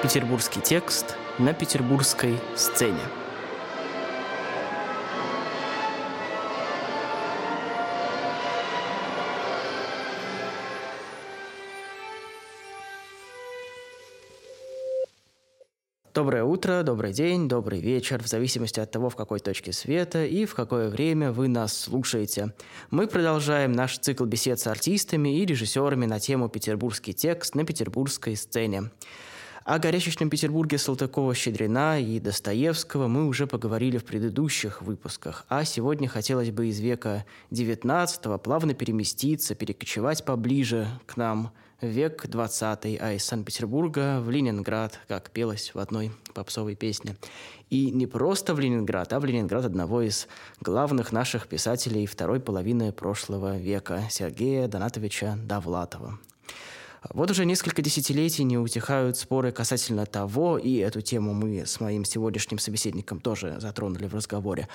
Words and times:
Петербургский 0.00 0.60
текст 0.60 1.16
на 1.40 1.52
петербургской 1.52 2.38
сцене. 2.54 3.00
Доброе 16.14 16.44
утро, 16.44 16.84
добрый 16.84 17.12
день, 17.12 17.48
добрый 17.48 17.80
вечер, 17.80 18.22
в 18.22 18.28
зависимости 18.28 18.78
от 18.78 18.92
того, 18.92 19.10
в 19.10 19.16
какой 19.16 19.40
точке 19.40 19.72
света 19.72 20.24
и 20.24 20.44
в 20.44 20.54
какое 20.54 20.90
время 20.90 21.32
вы 21.32 21.48
нас 21.48 21.76
слушаете. 21.76 22.54
Мы 22.92 23.08
продолжаем 23.08 23.72
наш 23.72 23.98
цикл 23.98 24.26
бесед 24.26 24.60
с 24.60 24.68
артистами 24.68 25.40
и 25.40 25.44
режиссерами 25.44 26.06
на 26.06 26.20
тему 26.20 26.48
«Петербургский 26.48 27.14
текст» 27.14 27.56
на 27.56 27.64
петербургской 27.64 28.36
сцене. 28.36 28.90
О 29.68 29.78
горячечном 29.78 30.30
Петербурге 30.30 30.78
Салтыкова-Щедрина 30.78 32.00
и 32.00 32.18
Достоевского 32.20 33.06
мы 33.06 33.26
уже 33.26 33.46
поговорили 33.46 33.98
в 33.98 34.04
предыдущих 34.06 34.80
выпусках, 34.80 35.44
а 35.50 35.62
сегодня 35.66 36.08
хотелось 36.08 36.50
бы 36.50 36.68
из 36.68 36.80
века 36.80 37.26
XIX 37.50 38.38
плавно 38.38 38.72
переместиться, 38.72 39.54
перекочевать 39.54 40.24
поближе 40.24 40.88
к 41.04 41.18
нам– 41.18 41.52
век 41.82 42.26
20 42.26 42.98
а 42.98 43.12
из 43.12 43.24
Санкт-Петербурга 43.26 44.20
в 44.20 44.30
Ленинград, 44.30 45.00
как 45.06 45.30
пелось 45.30 45.74
в 45.74 45.78
одной 45.78 46.12
попсовой 46.32 46.74
песне. 46.74 47.16
И 47.68 47.90
не 47.90 48.06
просто 48.06 48.54
в 48.54 48.60
Ленинград, 48.60 49.12
а 49.12 49.20
в 49.20 49.26
Ленинград 49.26 49.66
одного 49.66 50.00
из 50.00 50.28
главных 50.62 51.12
наших 51.12 51.46
писателей 51.46 52.06
второй 52.06 52.40
половины 52.40 52.90
прошлого 52.90 53.58
века, 53.58 54.04
Сергея 54.08 54.66
Донатовича 54.66 55.36
Довлатова. 55.44 56.18
Вот 57.10 57.30
уже 57.30 57.44
несколько 57.44 57.80
десятилетий 57.80 58.44
не 58.44 58.58
утихают 58.58 59.16
споры 59.16 59.52
касательно 59.52 60.04
того, 60.04 60.58
и 60.58 60.76
эту 60.76 61.00
тему 61.00 61.32
мы 61.32 61.64
с 61.64 61.80
моим 61.80 62.04
сегодняшним 62.04 62.58
собеседником 62.58 63.20
тоже 63.20 63.56
затронули 63.60 64.06
в 64.06 64.14
разговоре, 64.14 64.68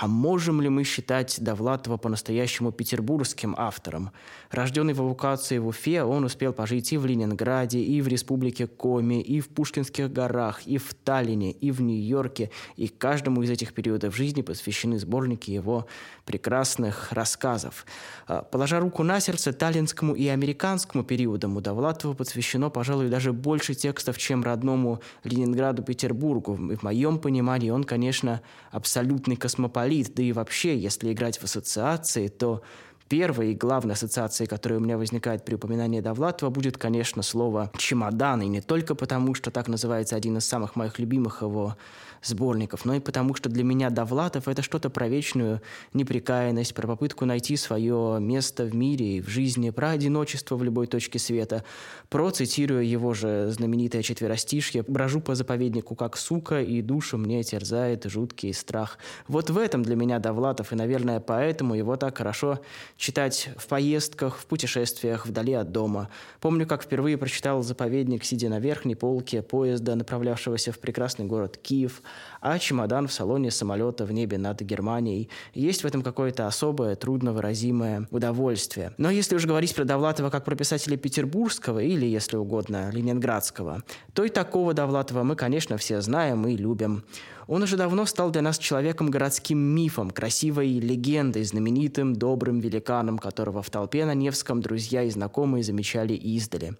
а 0.00 0.06
можем 0.06 0.60
ли 0.60 0.68
мы 0.68 0.84
считать 0.84 1.40
Довлатова 1.40 1.96
по-настоящему 1.96 2.70
петербургским 2.72 3.54
автором? 3.58 4.12
Рожденный 4.50 4.92
в 4.92 5.00
эвакуации 5.00 5.58
в 5.58 5.66
Уфе, 5.66 6.04
он 6.04 6.24
успел 6.24 6.52
пожить 6.52 6.92
и 6.92 6.96
в 6.96 7.06
Ленинграде, 7.06 7.80
и 7.80 8.00
в 8.00 8.08
Республике 8.08 8.66
Коми, 8.66 9.20
и 9.20 9.40
в 9.40 9.48
Пушкинских 9.48 10.12
горах, 10.12 10.66
и 10.66 10.78
в 10.78 10.94
Таллине, 10.94 11.50
и 11.50 11.70
в 11.70 11.80
Нью-Йорке, 11.80 12.50
и 12.76 12.86
каждому 12.86 13.42
из 13.42 13.50
этих 13.50 13.72
периодов 13.72 14.16
жизни 14.16 14.42
посвящены 14.42 14.98
сборники 14.98 15.50
его 15.50 15.86
прекрасных 16.24 17.12
рассказов. 17.12 17.84
А, 18.26 18.42
положа 18.42 18.78
руку 18.80 19.02
на 19.02 19.18
сердце, 19.18 19.52
таллинскому 19.52 20.14
и 20.14 20.28
американскому 20.28 21.02
периодам 21.02 21.56
у 21.56 21.60
Довлатова 21.68 22.14
посвящено, 22.14 22.70
пожалуй, 22.70 23.10
даже 23.10 23.34
больше 23.34 23.74
текстов, 23.74 24.16
чем 24.16 24.42
родному 24.42 25.02
Ленинграду, 25.22 25.82
Петербургу. 25.82 26.54
В 26.54 26.82
моем 26.82 27.18
понимании 27.18 27.68
он, 27.68 27.84
конечно, 27.84 28.40
абсолютный 28.70 29.36
космополит, 29.36 30.14
да 30.14 30.22
и 30.22 30.32
вообще, 30.32 30.78
если 30.78 31.12
играть 31.12 31.36
в 31.36 31.44
ассоциации, 31.44 32.28
то 32.28 32.62
Первой 33.08 33.52
и 33.52 33.54
главной 33.54 33.94
ассоциацией, 33.94 34.48
которая 34.48 34.78
у 34.78 34.82
меня 34.82 34.98
возникает 34.98 35.44
при 35.44 35.54
упоминании 35.54 36.00
Довлатова, 36.00 36.50
будет, 36.50 36.76
конечно, 36.76 37.22
слово 37.22 37.70
«чемодан». 37.78 38.42
И 38.42 38.46
не 38.46 38.60
только 38.60 38.94
потому, 38.94 39.34
что 39.34 39.50
так 39.50 39.66
называется 39.68 40.14
один 40.14 40.36
из 40.36 40.46
самых 40.46 40.76
моих 40.76 40.98
любимых 40.98 41.40
его 41.40 41.76
сборников, 42.22 42.84
но 42.84 42.94
и 42.94 43.00
потому, 43.00 43.34
что 43.34 43.48
для 43.48 43.64
меня 43.64 43.90
Довлатов— 43.90 44.48
это 44.48 44.62
что-то 44.62 44.90
про 44.90 45.08
вечную 45.08 45.60
неприкаянность, 45.94 46.74
про 46.74 46.86
попытку 46.86 47.24
найти 47.24 47.56
свое 47.56 48.18
место 48.20 48.64
в 48.64 48.74
мире 48.74 49.18
и 49.18 49.20
в 49.20 49.28
жизни, 49.28 49.70
про 49.70 49.90
одиночество 49.90 50.56
в 50.56 50.62
любой 50.62 50.86
точке 50.86 51.18
света, 51.18 51.64
про, 52.08 52.30
цитируя 52.30 52.82
его 52.82 53.14
же 53.14 53.50
знаменитое 53.50 54.02
четверостишье, 54.02 54.84
«брожу 54.86 55.20
по 55.20 55.34
заповеднику 55.34 55.94
как 55.94 56.16
сука, 56.16 56.60
и 56.60 56.82
душу 56.82 57.18
мне 57.18 57.42
терзает 57.42 58.04
жуткий 58.04 58.52
страх». 58.52 58.98
Вот 59.26 59.50
в 59.50 59.58
этом 59.58 59.82
для 59.82 59.96
меня 59.96 60.18
Довлатов, 60.18 60.72
и, 60.72 60.76
наверное, 60.76 61.20
поэтому 61.20 61.74
его 61.74 61.96
так 61.96 62.18
хорошо 62.18 62.60
читать 62.96 63.50
в 63.56 63.66
поездках, 63.66 64.38
в 64.38 64.46
путешествиях, 64.46 65.26
вдали 65.26 65.52
от 65.52 65.72
дома. 65.72 66.08
Помню, 66.40 66.66
как 66.66 66.82
впервые 66.82 67.16
прочитал 67.16 67.62
«Заповедник», 67.62 68.24
сидя 68.24 68.48
на 68.48 68.58
верхней 68.58 68.94
полке 68.94 69.42
поезда, 69.42 69.94
направлявшегося 69.94 70.72
в 70.72 70.78
прекрасный 70.78 71.24
город 71.24 71.58
Киев– 71.62 72.02
а 72.40 72.58
чемодан 72.58 73.08
в 73.08 73.12
салоне 73.12 73.50
самолета 73.50 74.04
в 74.04 74.12
небе 74.12 74.38
над 74.38 74.60
Германией. 74.60 75.28
Есть 75.54 75.82
в 75.82 75.86
этом 75.86 76.02
какое-то 76.02 76.46
особое, 76.46 76.96
трудновыразимое 76.96 78.06
удовольствие. 78.10 78.92
Но 78.98 79.10
если 79.10 79.36
уж 79.36 79.46
говорить 79.46 79.74
про 79.74 79.84
Довлатова 79.84 80.30
как 80.30 80.44
про 80.44 80.54
писателя 80.56 80.96
петербургского 80.96 81.80
или, 81.80 82.06
если 82.06 82.36
угодно, 82.36 82.90
ленинградского, 82.90 83.82
то 84.14 84.24
и 84.24 84.28
такого 84.28 84.74
Довлатова 84.74 85.22
мы, 85.22 85.36
конечно, 85.36 85.76
все 85.76 86.00
знаем 86.00 86.46
и 86.46 86.56
любим. 86.56 87.04
Он 87.48 87.62
уже 87.62 87.78
давно 87.78 88.04
стал 88.04 88.30
для 88.30 88.42
нас 88.42 88.58
человеком 88.58 89.10
городским 89.10 89.58
мифом, 89.58 90.10
красивой 90.10 90.78
легендой, 90.80 91.44
знаменитым 91.44 92.14
добрым 92.14 92.60
великаном, 92.60 93.18
которого 93.18 93.62
в 93.62 93.70
толпе 93.70 94.04
на 94.04 94.12
Невском 94.12 94.60
друзья 94.60 95.02
и 95.02 95.08
знакомые 95.08 95.64
замечали 95.64 96.12
издали. 96.12 96.74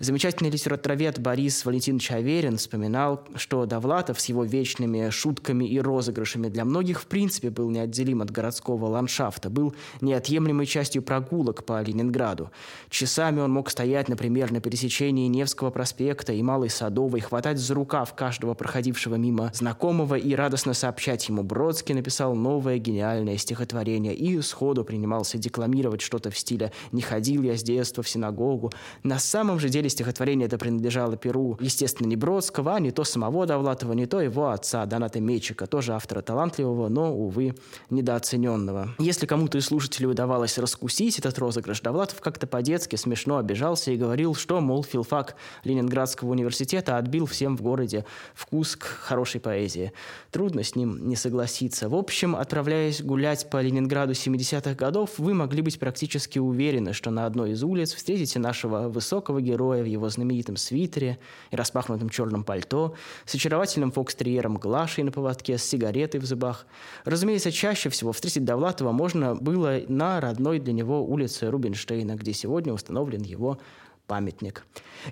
Замечательный 0.00 0.48
литературовед 0.48 1.18
Борис 1.20 1.66
Валентинович 1.66 2.12
Аверин 2.12 2.56
вспоминал, 2.56 3.24
что 3.34 3.66
Довлатов 3.66 4.18
с 4.18 4.24
его 4.24 4.44
вечными 4.44 5.10
шутками 5.10 5.66
и 5.66 5.78
розыгрышами 5.78 6.48
для 6.48 6.64
многих 6.64 7.02
в 7.02 7.06
принципе 7.06 7.50
был 7.50 7.68
неотделим 7.68 8.22
от 8.22 8.30
городского 8.30 8.86
ландшафта, 8.86 9.50
был 9.50 9.74
неотъемлемой 10.00 10.64
частью 10.64 11.02
прогулок 11.02 11.66
по 11.66 11.82
Ленинграду. 11.82 12.50
Часами 12.88 13.40
он 13.40 13.52
мог 13.52 13.68
стоять, 13.68 14.08
например, 14.08 14.50
на 14.50 14.62
пересечении 14.62 15.28
Невского 15.28 15.70
проспекта 15.70 16.32
и 16.32 16.42
Малой 16.42 16.70
Садовой, 16.70 17.20
хватать 17.20 17.58
за 17.58 17.74
рукав 17.74 18.14
каждого 18.14 18.54
проходившего 18.54 19.16
мимо 19.16 19.50
знакомого 19.52 20.05
знакомого 20.06 20.14
и 20.16 20.34
радостно 20.34 20.74
сообщать 20.74 21.28
ему. 21.28 21.42
Бродский 21.42 21.94
написал 21.94 22.34
новое 22.34 22.78
гениальное 22.78 23.36
стихотворение 23.36 24.14
и 24.14 24.40
сходу 24.40 24.84
принимался 24.84 25.38
декламировать 25.38 26.00
что-то 26.00 26.30
в 26.30 26.38
стиле 26.38 26.72
«Не 26.92 27.02
ходил 27.02 27.42
я 27.42 27.56
с 27.56 27.62
детства 27.62 28.02
в 28.02 28.08
синагогу». 28.08 28.72
На 29.02 29.18
самом 29.18 29.58
же 29.58 29.68
деле 29.68 29.88
стихотворение 29.88 30.46
это 30.46 30.58
принадлежало 30.58 31.16
Перу, 31.16 31.56
естественно, 31.60 32.06
не 32.06 32.16
Бродского, 32.16 32.74
а 32.74 32.80
не 32.80 32.90
то 32.90 33.04
самого 33.04 33.46
Довлатова, 33.46 33.92
не 33.94 34.06
то 34.06 34.20
его 34.20 34.50
отца 34.50 34.86
Доната 34.86 35.20
Мечика, 35.20 35.66
тоже 35.66 35.94
автора 35.94 36.22
талантливого, 36.22 36.88
но, 36.88 37.12
увы, 37.12 37.54
недооцененного. 37.90 38.94
Если 38.98 39.26
кому-то 39.26 39.58
из 39.58 39.66
слушателей 39.66 40.08
удавалось 40.08 40.58
раскусить 40.58 41.18
этот 41.18 41.38
розыгрыш, 41.38 41.80
Довлатов 41.80 42.20
как-то 42.20 42.46
по-детски 42.46 42.96
смешно 42.96 43.38
обижался 43.38 43.90
и 43.90 43.96
говорил, 43.96 44.34
что, 44.34 44.60
мол, 44.60 44.84
филфак 44.84 45.36
Ленинградского 45.64 46.30
университета 46.30 46.96
отбил 46.96 47.26
всем 47.26 47.56
в 47.56 47.62
городе 47.62 48.04
вкус 48.34 48.76
к 48.76 48.84
хорошей 48.84 49.40
поэзии. 49.40 49.92
Трудно 50.30 50.62
с 50.62 50.76
ним 50.76 51.08
не 51.08 51.16
согласиться. 51.16 51.88
В 51.88 51.94
общем, 51.94 52.36
отправляясь 52.36 53.02
гулять 53.02 53.48
по 53.50 53.60
Ленинграду 53.60 54.12
70-х 54.12 54.74
годов, 54.74 55.18
вы 55.18 55.34
могли 55.34 55.62
быть 55.62 55.78
практически 55.78 56.38
уверены, 56.38 56.92
что 56.92 57.10
на 57.10 57.26
одной 57.26 57.52
из 57.52 57.62
улиц 57.62 57.94
встретите 57.94 58.38
нашего 58.38 58.88
высокого 58.88 59.40
героя 59.40 59.82
в 59.82 59.86
его 59.86 60.08
знаменитом 60.08 60.56
свитере 60.56 61.18
и 61.50 61.56
распахнутом 61.56 62.08
черном 62.08 62.44
пальто, 62.44 62.94
с 63.24 63.34
очаровательным 63.34 63.92
фокстерьером 63.92 64.56
Глашей 64.56 65.04
на 65.04 65.12
поводке, 65.12 65.58
с 65.58 65.64
сигаретой 65.64 66.20
в 66.20 66.24
зубах. 66.24 66.66
Разумеется, 67.04 67.52
чаще 67.52 67.90
всего 67.90 68.12
встретить 68.12 68.44
Довлатова 68.44 68.92
можно 68.92 69.34
было 69.34 69.80
на 69.88 70.20
родной 70.20 70.58
для 70.58 70.72
него 70.72 71.04
улице 71.04 71.50
Рубинштейна, 71.50 72.16
где 72.16 72.32
сегодня 72.32 72.72
установлен 72.72 73.22
его 73.22 73.58
памятник. 74.06 74.64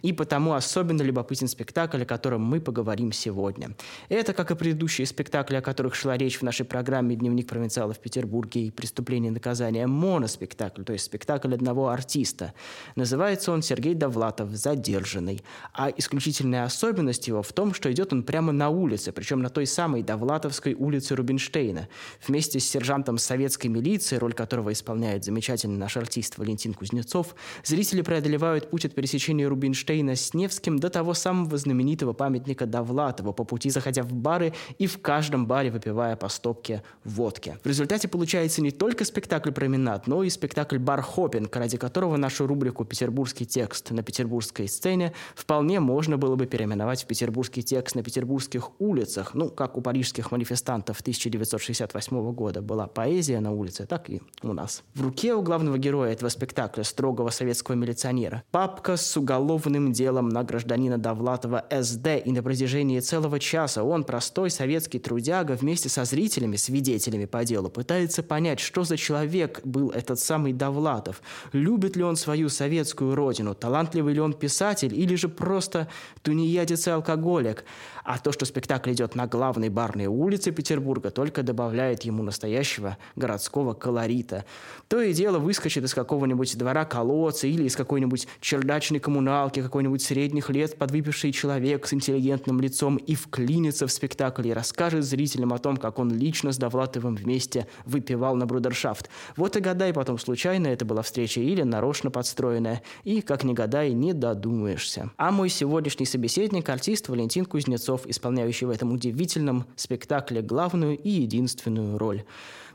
И 0.03 0.12
потому 0.12 0.55
особенно 0.55 1.03
любопытен 1.03 1.49
спектакль, 1.49 2.03
о 2.03 2.06
котором 2.06 2.43
мы 2.43 2.60
поговорим 2.60 3.12
сегодня. 3.12 3.71
Это, 4.09 4.32
как 4.32 4.50
и 4.50 4.55
предыдущие 4.55 5.06
спектакли, 5.06 5.56
о 5.56 5.62
которых 5.62 5.94
шла 5.94 6.16
речь 6.16 6.38
в 6.38 6.43
нашей 6.43 6.65
программе 6.65 7.16
«Дневник 7.16 7.49
провинциала 7.49 7.93
в 7.93 7.99
Петербурге» 7.99 8.66
и 8.66 8.71
«Преступление 8.71 9.30
и 9.30 9.34
наказание», 9.34 9.86
моноспектакль, 9.86 10.83
то 10.83 10.92
есть 10.92 11.04
спектакль 11.04 11.54
одного 11.54 11.89
артиста. 11.89 12.54
Называется 12.97 13.53
он 13.53 13.63
«Сергей 13.63 13.95
Довлатов. 13.95 14.51
Задержанный». 14.51 15.42
А 15.72 15.91
исключительная 15.97 16.65
особенность 16.65 17.28
его 17.28 17.42
в 17.42 17.53
том, 17.53 17.74
что 17.74 17.92
идет 17.92 18.13
он 18.13 18.22
прямо 18.22 18.53
на 18.53 18.68
улице, 18.68 19.13
причем 19.13 19.42
на 19.42 19.51
той 19.51 19.66
самой 19.66 20.03
Довлатовской 20.03 20.74
улице 20.74 21.15
Рубинштейна. 21.15 21.89
Вместе 22.27 22.60
с 22.60 22.68
сержантом 22.68 23.18
советской 23.18 23.68
милиции, 23.68 24.16
роль 24.16 24.33
которого 24.33 24.72
исполняет 24.72 25.24
замечательный 25.24 25.77
наш 25.77 25.97
артист 25.97 26.39
Валентин 26.39 26.74
Кузнецов, 26.74 27.34
зрители 27.65 28.03
преодолевают 28.03 28.71
путь 28.71 28.84
от 28.84 28.95
пересечения 28.95 29.48
Рубинштейна 29.48 30.16
с 30.16 30.34
Невским 30.34 30.78
до 30.78 30.91
того 30.91 31.15
самого 31.15 31.57
знаменитого 31.59 32.13
памятника 32.13 32.66
Довлатова, 32.66 33.33
по 33.33 33.45
пути 33.45 33.71
заходя 33.71 34.03
в 34.03 34.13
бары 34.13 34.53
и 34.78 34.86
в 34.86 35.01
каждом 35.01 35.47
баре 35.47 35.71
выпивая 35.71 36.16
по 36.16 36.28
стопке 36.28 36.83
водки. 37.04 37.59
В 37.63 37.66
результате 37.66 38.09
получается 38.09 38.63
не 38.63 38.71
только 38.71 39.04
спектакль 39.04 39.51
«Променад», 39.51 40.07
но 40.07 40.22
и 40.22 40.31
спектакль 40.31 40.78
«Бархопинг», 40.78 41.54
ради 41.57 41.77
которого 41.77 42.16
нашу 42.16 42.47
рубрику 42.47 42.84
«Петербургский 42.84 43.47
текст» 43.47 43.91
на 43.91 44.03
петербургской 44.03 44.69
сцене 44.69 45.13
вполне 45.34 45.80
можно 45.80 46.19
было 46.19 46.37
бы 46.37 46.47
переименовать 46.47 47.04
в 47.04 47.07
«Петербургский 47.07 47.63
текст 47.63 47.97
на 47.97 48.03
петербургских 48.03 48.71
улицах», 48.80 49.34
ну, 49.34 49.48
как 49.51 49.77
у 49.77 49.80
парижских 49.80 50.30
манифестантов 50.30 51.01
1968 51.01 52.33
года 52.33 52.63
была 52.63 52.87
поэзия 52.87 53.41
на 53.41 53.53
улице, 53.53 53.87
так 53.87 54.10
и 54.10 54.21
у 54.42 54.53
нас. 54.53 54.83
В 54.95 55.03
руке 55.03 55.34
у 55.34 55.42
главного 55.42 55.78
героя 55.78 56.13
этого 56.13 56.28
спектакля, 56.28 56.83
строгого 56.83 57.30
советского 57.30 57.75
милиционера, 57.75 58.42
папа 58.51 58.73
папка 58.74 58.97
с 58.97 59.16
уголовным 59.16 59.92
делом 59.92 60.30
на 60.30 60.42
гражданина 60.42 60.98
Довлатова 60.98 61.65
СД, 61.71 62.09
и 62.24 62.32
на 62.32 62.42
протяжении 62.42 62.98
целого 62.98 63.38
часа 63.38 63.84
он, 63.84 64.03
простой 64.03 64.50
советский 64.50 64.98
трудяга, 64.98 65.53
вместе 65.53 65.88
со 65.88 66.04
зрителями, 66.04 66.56
свидетелями 66.56 67.26
по 67.26 67.44
делу, 67.44 67.68
пытается 67.68 68.24
понять, 68.24 68.59
что 68.59 68.82
за 68.82 68.97
человек 68.97 69.60
был 69.62 69.91
этот 69.91 70.18
самый 70.18 70.53
Довлатов, 70.53 71.22
любит 71.53 71.94
ли 71.94 72.03
он 72.03 72.16
свою 72.16 72.48
советскую 72.48 73.15
родину, 73.15 73.54
талантливый 73.54 74.15
ли 74.15 74.21
он 74.21 74.32
писатель, 74.32 74.92
или 74.92 75.15
же 75.15 75.28
просто 75.28 75.86
тунеядец 76.22 76.88
и 76.88 76.91
алкоголик. 76.91 77.65
А 78.03 78.18
то, 78.18 78.32
что 78.32 78.44
спектакль 78.44 78.92
идет 78.92 79.15
на 79.15 79.28
главной 79.28 79.68
барной 79.68 80.06
улице 80.06 80.50
Петербурга, 80.50 81.10
только 81.10 81.44
добавляет 81.44 82.03
ему 82.03 82.24
настоящего 82.24 82.98
городского 83.15 83.72
колорита. 83.72 84.44
То 84.88 85.00
и 85.00 85.12
дело 85.12 85.38
выскочит 85.38 85.84
из 85.84 85.94
какого-нибудь 85.94 86.59
двора 86.59 86.84
колодца 86.84 87.47
или 87.47 87.62
из 87.62 87.77
какой-нибудь 87.77 88.27
чердачной 88.65 88.99
коммуналки 88.99 89.61
какой-нибудь 89.61 90.01
средних 90.01 90.49
лет 90.49 90.78
подвыпивший 90.78 91.33
человек 91.33 91.87
с 91.87 91.93
интеллигентным 91.93 92.63
лицом 92.63 92.97
и 92.97 93.15
вклинится 93.15 93.87
в 93.87 93.93
спектакль 93.93 94.49
и 94.49 94.55
расскажет 94.55 95.05
зрителям 95.05 95.53
о 95.53 95.59
том, 95.59 95.77
как 95.77 95.99
он 95.99 96.11
лично 96.11 96.51
с 96.51 96.57
Довлатовым 96.57 97.15
вместе 97.15 97.66
выпивал 97.84 98.37
на 98.37 98.47
брудершафт. 98.47 99.11
Вот 99.37 99.55
и 99.59 99.61
гадай 99.61 99.93
потом, 99.93 100.19
случайно 100.19 100.69
это 100.69 100.87
была 100.87 101.03
встреча 101.03 101.43
или 101.43 101.61
нарочно 101.61 102.11
подстроенная. 102.11 102.81
И, 103.05 103.21
как 103.21 103.45
ни 103.45 103.53
гадай, 103.53 103.93
не 103.93 104.15
додумаешься. 104.15 105.11
А 105.19 105.31
мой 105.31 105.51
сегодняшний 105.51 106.07
собеседник– 106.07 106.66
артист 106.71 107.11
Валентин 107.11 107.45
Кузнецов, 107.45 108.07
исполняющий 108.07 108.65
в 108.65 108.71
этом 108.71 108.93
удивительном 108.93 109.66
спектакле 109.77 110.41
главную 110.41 110.97
и 110.97 111.11
единственную 111.11 111.99
роль. 111.99 112.25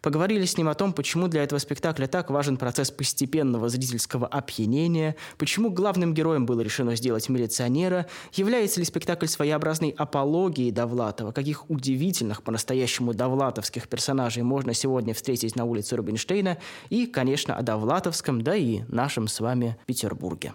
Поговорили 0.02 0.46
с 0.46 0.58
ним 0.58 0.70
о 0.70 0.74
том, 0.74 0.94
почему 0.94 1.28
для 1.28 1.44
этого 1.44 1.60
спектакля 1.60 2.08
так 2.08 2.30
важен 2.30 2.58
процесс 2.58 2.92
постепенного 2.92 3.70
зрительского 3.70 4.28
опьянения, 4.28 5.16
почему 5.38 5.70
главным 5.70 6.14
героем 6.14 6.46
было 6.46 6.62
решено 6.62 6.96
сделать 6.96 7.30
милиционера, 7.30 8.08
является 8.34 8.80
ли 8.80 8.86
спектакль 8.86 9.28
своеобразной 9.28 9.90
апологией 9.90 10.72
Довлатова, 10.72 11.32
каких 11.32 11.70
удивительных 11.70 12.44
по-настоящему 12.44 13.14
довлатовских 13.14 13.88
персонажей 13.88 14.44
можно 14.44 14.74
сегодня 14.74 15.14
встретить 15.14 15.56
на 15.56 15.66
улице 15.66 15.96
Рубинштейна, 15.96 16.58
и, 16.90 17.06
конечно, 17.06 17.56
о 17.56 17.62
довлатовском, 17.62 18.42
да 18.42 18.56
и 18.56 18.82
нашем 18.88 19.28
с 19.28 19.40
вами 19.40 19.78
Петербурге. 19.86 20.54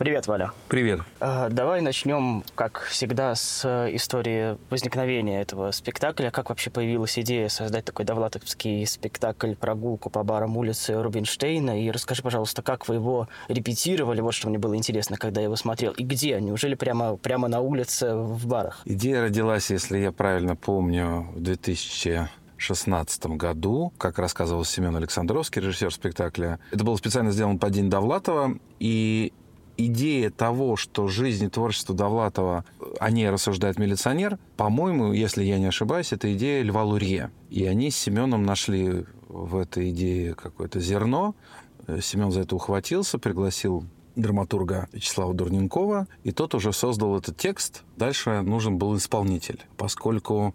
Привет, 0.00 0.28
Валя. 0.28 0.52
Привет. 0.68 1.02
А, 1.20 1.50
давай 1.50 1.82
начнем, 1.82 2.42
как 2.54 2.80
всегда, 2.84 3.34
с 3.34 3.60
э, 3.66 3.94
истории 3.96 4.56
возникновения 4.70 5.42
этого 5.42 5.72
спектакля. 5.72 6.30
Как 6.30 6.48
вообще 6.48 6.70
появилась 6.70 7.18
идея 7.18 7.50
создать 7.50 7.84
такой 7.84 8.06
довлатовский 8.06 8.86
спектакль 8.86 9.54
«Прогулку 9.54 10.08
по 10.08 10.22
барам 10.22 10.56
улицы 10.56 10.94
Рубинштейна»? 10.94 11.82
И 11.84 11.90
расскажи, 11.90 12.22
пожалуйста, 12.22 12.62
как 12.62 12.88
вы 12.88 12.94
его 12.94 13.28
репетировали? 13.48 14.22
Вот 14.22 14.32
что 14.32 14.48
мне 14.48 14.58
было 14.58 14.74
интересно, 14.74 15.18
когда 15.18 15.42
я 15.42 15.44
его 15.48 15.56
смотрел. 15.56 15.92
И 15.92 16.02
где? 16.02 16.40
Неужели 16.40 16.76
прямо, 16.76 17.18
прямо 17.18 17.48
на 17.48 17.60
улице 17.60 18.14
в 18.14 18.46
барах? 18.46 18.80
Идея 18.86 19.24
родилась, 19.24 19.70
если 19.70 19.98
я 19.98 20.12
правильно 20.12 20.56
помню, 20.56 21.28
в 21.34 21.40
2000 21.42 22.30
2016 22.60 23.26
году, 23.38 23.90
как 23.96 24.18
рассказывал 24.18 24.64
Семен 24.66 24.94
Александровский, 24.94 25.62
режиссер 25.62 25.92
спектакля. 25.94 26.58
Это 26.70 26.84
было 26.84 26.96
специально 26.96 27.30
сделано 27.30 27.58
по 27.58 27.70
День 27.70 27.88
Довлатова, 27.88 28.58
и 28.78 29.32
идея 29.86 30.30
того, 30.30 30.76
что 30.76 31.08
жизнь 31.08 31.44
и 31.46 31.48
творчество 31.48 31.94
Довлатова, 31.94 32.64
о 32.98 33.10
ней 33.10 33.28
рассуждает 33.30 33.78
милиционер, 33.78 34.38
по-моему, 34.56 35.12
если 35.12 35.42
я 35.44 35.58
не 35.58 35.66
ошибаюсь, 35.66 36.12
это 36.12 36.32
идея 36.34 36.62
Льва 36.62 36.84
Лурье. 36.84 37.30
И 37.50 37.64
они 37.64 37.90
с 37.90 37.96
Семеном 37.96 38.44
нашли 38.44 39.04
в 39.28 39.56
этой 39.56 39.90
идее 39.90 40.34
какое-то 40.34 40.80
зерно. 40.80 41.34
Семен 42.00 42.30
за 42.30 42.40
это 42.40 42.56
ухватился, 42.56 43.18
пригласил 43.18 43.84
драматурга 44.16 44.88
Вячеслава 44.92 45.34
Дурненкова, 45.34 46.06
и 46.24 46.32
тот 46.32 46.54
уже 46.54 46.72
создал 46.72 47.16
этот 47.16 47.36
текст. 47.36 47.84
Дальше 47.96 48.42
нужен 48.42 48.76
был 48.76 48.96
исполнитель. 48.96 49.64
Поскольку 49.76 50.54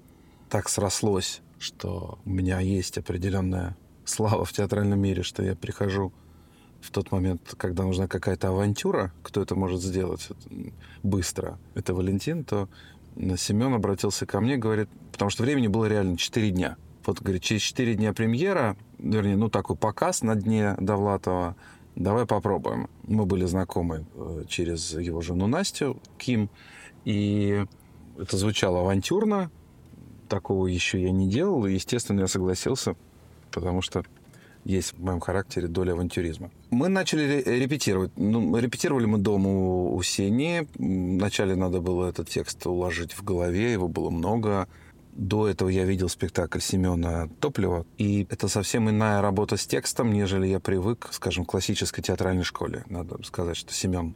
так 0.50 0.70
срослось, 0.70 1.42
что 1.58 2.20
у 2.26 2.30
меня 2.30 2.60
есть 2.60 2.98
определенная 2.98 3.76
слава 4.04 4.46
в 4.46 4.54
театральном 4.54 5.00
мире, 5.00 5.24
что 5.24 5.44
я 5.44 5.56
прихожу 5.56 6.14
в 6.86 6.92
тот 6.92 7.12
момент, 7.12 7.56
когда 7.58 7.84
нужна 7.84 8.08
какая-то 8.08 8.50
авантюра, 8.50 9.12
кто 9.24 9.42
это 9.42 9.56
может 9.56 9.82
сделать 9.82 10.30
быстро, 11.04 11.58
это 11.74 11.94
Валентин, 11.94 12.44
то 12.44 12.70
Семен 13.38 13.74
обратился 13.74 14.26
ко 14.26 14.40
мне, 14.40 14.58
говорит, 14.58 14.90
потому 15.12 15.32
что 15.32 15.44
времени 15.44 15.68
было 15.68 15.86
реально 15.86 16.18
4 16.18 16.52
дня. 16.52 16.78
Вот, 17.06 17.22
говорит, 17.22 17.42
через 17.42 17.62
4 17.62 17.96
дня 17.96 18.14
премьера, 18.14 18.78
вернее, 19.00 19.36
ну, 19.36 19.50
такой 19.50 19.76
показ 19.76 20.22
на 20.22 20.36
дне 20.36 20.76
Довлатова, 20.80 21.56
давай 21.96 22.26
попробуем. 22.26 22.90
Мы 23.04 23.26
были 23.26 23.46
знакомы 23.46 24.06
э, 24.16 24.44
через 24.48 24.94
его 24.94 25.22
жену 25.22 25.48
Настю, 25.48 26.00
Ким, 26.18 26.50
и 27.04 27.66
это 28.18 28.38
звучало 28.38 28.82
авантюрно, 28.82 29.50
такого 30.30 30.68
еще 30.68 31.02
я 31.02 31.12
не 31.12 31.30
делал, 31.30 31.66
и, 31.66 31.74
естественно, 31.74 32.22
я 32.22 32.28
согласился, 32.28 32.96
потому 33.52 33.82
что 33.82 34.04
есть 34.66 34.94
в 34.98 35.04
моем 35.04 35.20
характере 35.20 35.68
доля 35.68 35.94
авантюризма. 35.94 36.52
Мы 36.72 36.90
начали 36.90 37.42
репетировать. 37.46 38.12
Ну, 38.18 38.58
репетировали 38.58 39.06
мы 39.06 39.20
дома 39.20 39.50
у 39.50 40.02
Сени. 40.02 40.68
Вначале 40.76 41.56
надо 41.56 41.80
было 41.80 42.10
этот 42.10 42.28
текст 42.28 42.66
уложить 42.66 43.14
в 43.14 43.24
голове, 43.24 43.72
его 43.72 43.88
было 43.88 44.10
много. 44.10 44.68
До 45.14 45.48
этого 45.48 45.70
я 45.70 45.86
видел 45.86 46.10
спектакль 46.10 46.60
Семена 46.60 47.30
Топлева, 47.40 47.86
и 47.98 48.28
это 48.30 48.50
совсем 48.50 48.90
иная 48.90 49.22
работа 49.22 49.56
с 49.56 49.66
текстом, 49.66 50.12
нежели 50.12 50.48
я 50.48 50.60
привык, 50.60 51.08
скажем, 51.12 51.46
в 51.46 51.48
классической 51.48 52.02
театральной 52.02 52.44
школе. 52.44 52.84
Надо 52.90 53.24
сказать, 53.24 53.56
что 53.56 53.72
Семен, 53.72 54.16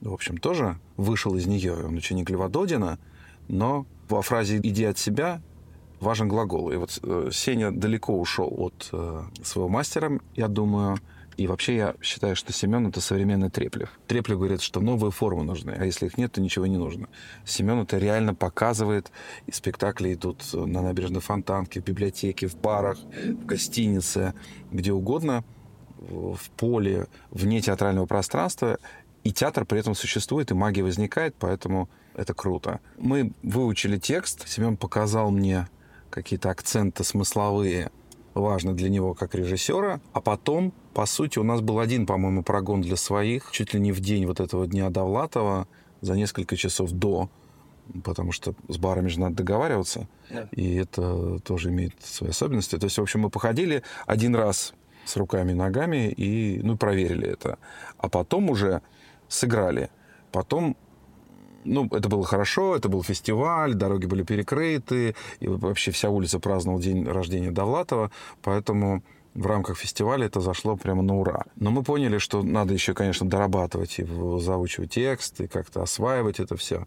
в 0.00 0.10
общем, 0.10 0.38
тоже 0.38 0.78
вышел 0.96 1.36
из 1.36 1.46
нее. 1.46 1.74
Он 1.74 1.96
ученик 1.96 2.30
Льва 2.30 2.48
Додина, 2.48 2.98
но 3.48 3.84
во 4.08 4.22
фразе 4.22 4.56
«иди 4.62 4.84
от 4.84 4.96
себя» 4.96 5.42
важен 6.00 6.28
глагол. 6.28 6.70
И 6.70 6.76
вот 6.76 6.98
э, 7.02 7.30
Сеня 7.32 7.70
далеко 7.70 8.18
ушел 8.18 8.52
от 8.56 8.88
э, 8.92 9.22
своего 9.42 9.68
мастера, 9.68 10.20
я 10.34 10.48
думаю. 10.48 10.98
И 11.36 11.46
вообще 11.46 11.76
я 11.76 11.94
считаю, 12.02 12.34
что 12.34 12.52
Семен 12.52 12.88
это 12.88 13.00
современный 13.00 13.48
Треплев. 13.48 13.90
Треплев 14.08 14.38
говорит, 14.38 14.60
что 14.60 14.80
новые 14.80 15.12
формы 15.12 15.44
нужны, 15.44 15.70
а 15.70 15.84
если 15.84 16.06
их 16.06 16.18
нет, 16.18 16.32
то 16.32 16.40
ничего 16.40 16.66
не 16.66 16.76
нужно. 16.76 17.08
Семен 17.44 17.78
это 17.80 17.96
реально 17.98 18.34
показывает, 18.34 19.12
и 19.46 19.52
спектакли 19.52 20.14
идут 20.14 20.42
на 20.52 20.82
набережной 20.82 21.20
Фонтанке, 21.20 21.80
в 21.80 21.84
библиотеке, 21.84 22.48
в 22.48 22.56
барах, 22.56 22.98
в 22.98 23.46
гостинице, 23.46 24.34
где 24.72 24.92
угодно, 24.92 25.44
в 25.98 26.40
поле, 26.56 27.06
вне 27.30 27.60
театрального 27.60 28.06
пространства, 28.06 28.78
и 29.22 29.32
театр 29.32 29.64
при 29.64 29.78
этом 29.78 29.94
существует, 29.94 30.50
и 30.50 30.54
магия 30.54 30.82
возникает, 30.82 31.36
поэтому 31.38 31.88
это 32.14 32.34
круто. 32.34 32.80
Мы 32.98 33.32
выучили 33.44 33.96
текст, 33.96 34.48
Семен 34.48 34.76
показал 34.76 35.30
мне 35.30 35.68
какие-то 36.10 36.50
акценты 36.50 37.04
смысловые 37.04 37.90
важны 38.34 38.72
для 38.74 38.88
него 38.88 39.14
как 39.14 39.34
режиссера. 39.34 40.00
А 40.12 40.20
потом, 40.20 40.72
по 40.94 41.06
сути, 41.06 41.38
у 41.38 41.42
нас 41.42 41.60
был 41.60 41.80
один, 41.80 42.06
по-моему, 42.06 42.42
прогон 42.42 42.80
для 42.80 42.96
своих, 42.96 43.50
чуть 43.52 43.74
ли 43.74 43.80
не 43.80 43.92
в 43.92 44.00
день 44.00 44.26
вот 44.26 44.40
этого 44.40 44.66
дня 44.66 44.90
Довлатова, 44.90 45.66
за 46.00 46.14
несколько 46.14 46.56
часов 46.56 46.92
до, 46.92 47.28
потому 48.04 48.32
что 48.32 48.54
с 48.68 48.78
барами 48.78 49.08
же 49.08 49.18
надо 49.18 49.36
договариваться, 49.36 50.08
и 50.52 50.76
это 50.76 51.38
тоже 51.40 51.70
имеет 51.70 51.94
свои 52.02 52.30
особенности. 52.30 52.78
То 52.78 52.84
есть, 52.84 52.98
в 52.98 53.02
общем, 53.02 53.20
мы 53.20 53.30
походили 53.30 53.82
один 54.06 54.36
раз 54.36 54.74
с 55.04 55.16
руками 55.16 55.52
и 55.52 55.54
ногами 55.54 56.08
и 56.10 56.60
ну, 56.62 56.76
проверили 56.76 57.26
это. 57.26 57.58
А 57.96 58.08
потом 58.08 58.50
уже 58.50 58.82
сыграли. 59.28 59.90
Потом 60.30 60.76
ну, 61.64 61.86
это 61.90 62.08
было 62.08 62.24
хорошо, 62.24 62.76
это 62.76 62.88
был 62.88 63.02
фестиваль, 63.02 63.74
дороги 63.74 64.06
были 64.06 64.22
перекрыты, 64.22 65.14
и 65.40 65.48
вообще 65.48 65.90
вся 65.90 66.10
улица 66.10 66.38
праздновала 66.38 66.80
день 66.80 67.06
рождения 67.06 67.50
Довлатова, 67.50 68.10
поэтому 68.42 69.02
в 69.34 69.46
рамках 69.46 69.78
фестиваля 69.78 70.26
это 70.26 70.40
зашло 70.40 70.76
прямо 70.76 71.02
на 71.02 71.16
ура. 71.16 71.44
Но 71.56 71.70
мы 71.70 71.82
поняли, 71.82 72.18
что 72.18 72.42
надо 72.42 72.74
еще, 72.74 72.94
конечно, 72.94 73.28
дорабатывать 73.28 73.98
и 73.98 74.06
заучивать 74.40 74.90
текст, 74.90 75.40
и 75.40 75.46
как-то 75.46 75.82
осваивать 75.82 76.40
это 76.40 76.56
все. 76.56 76.86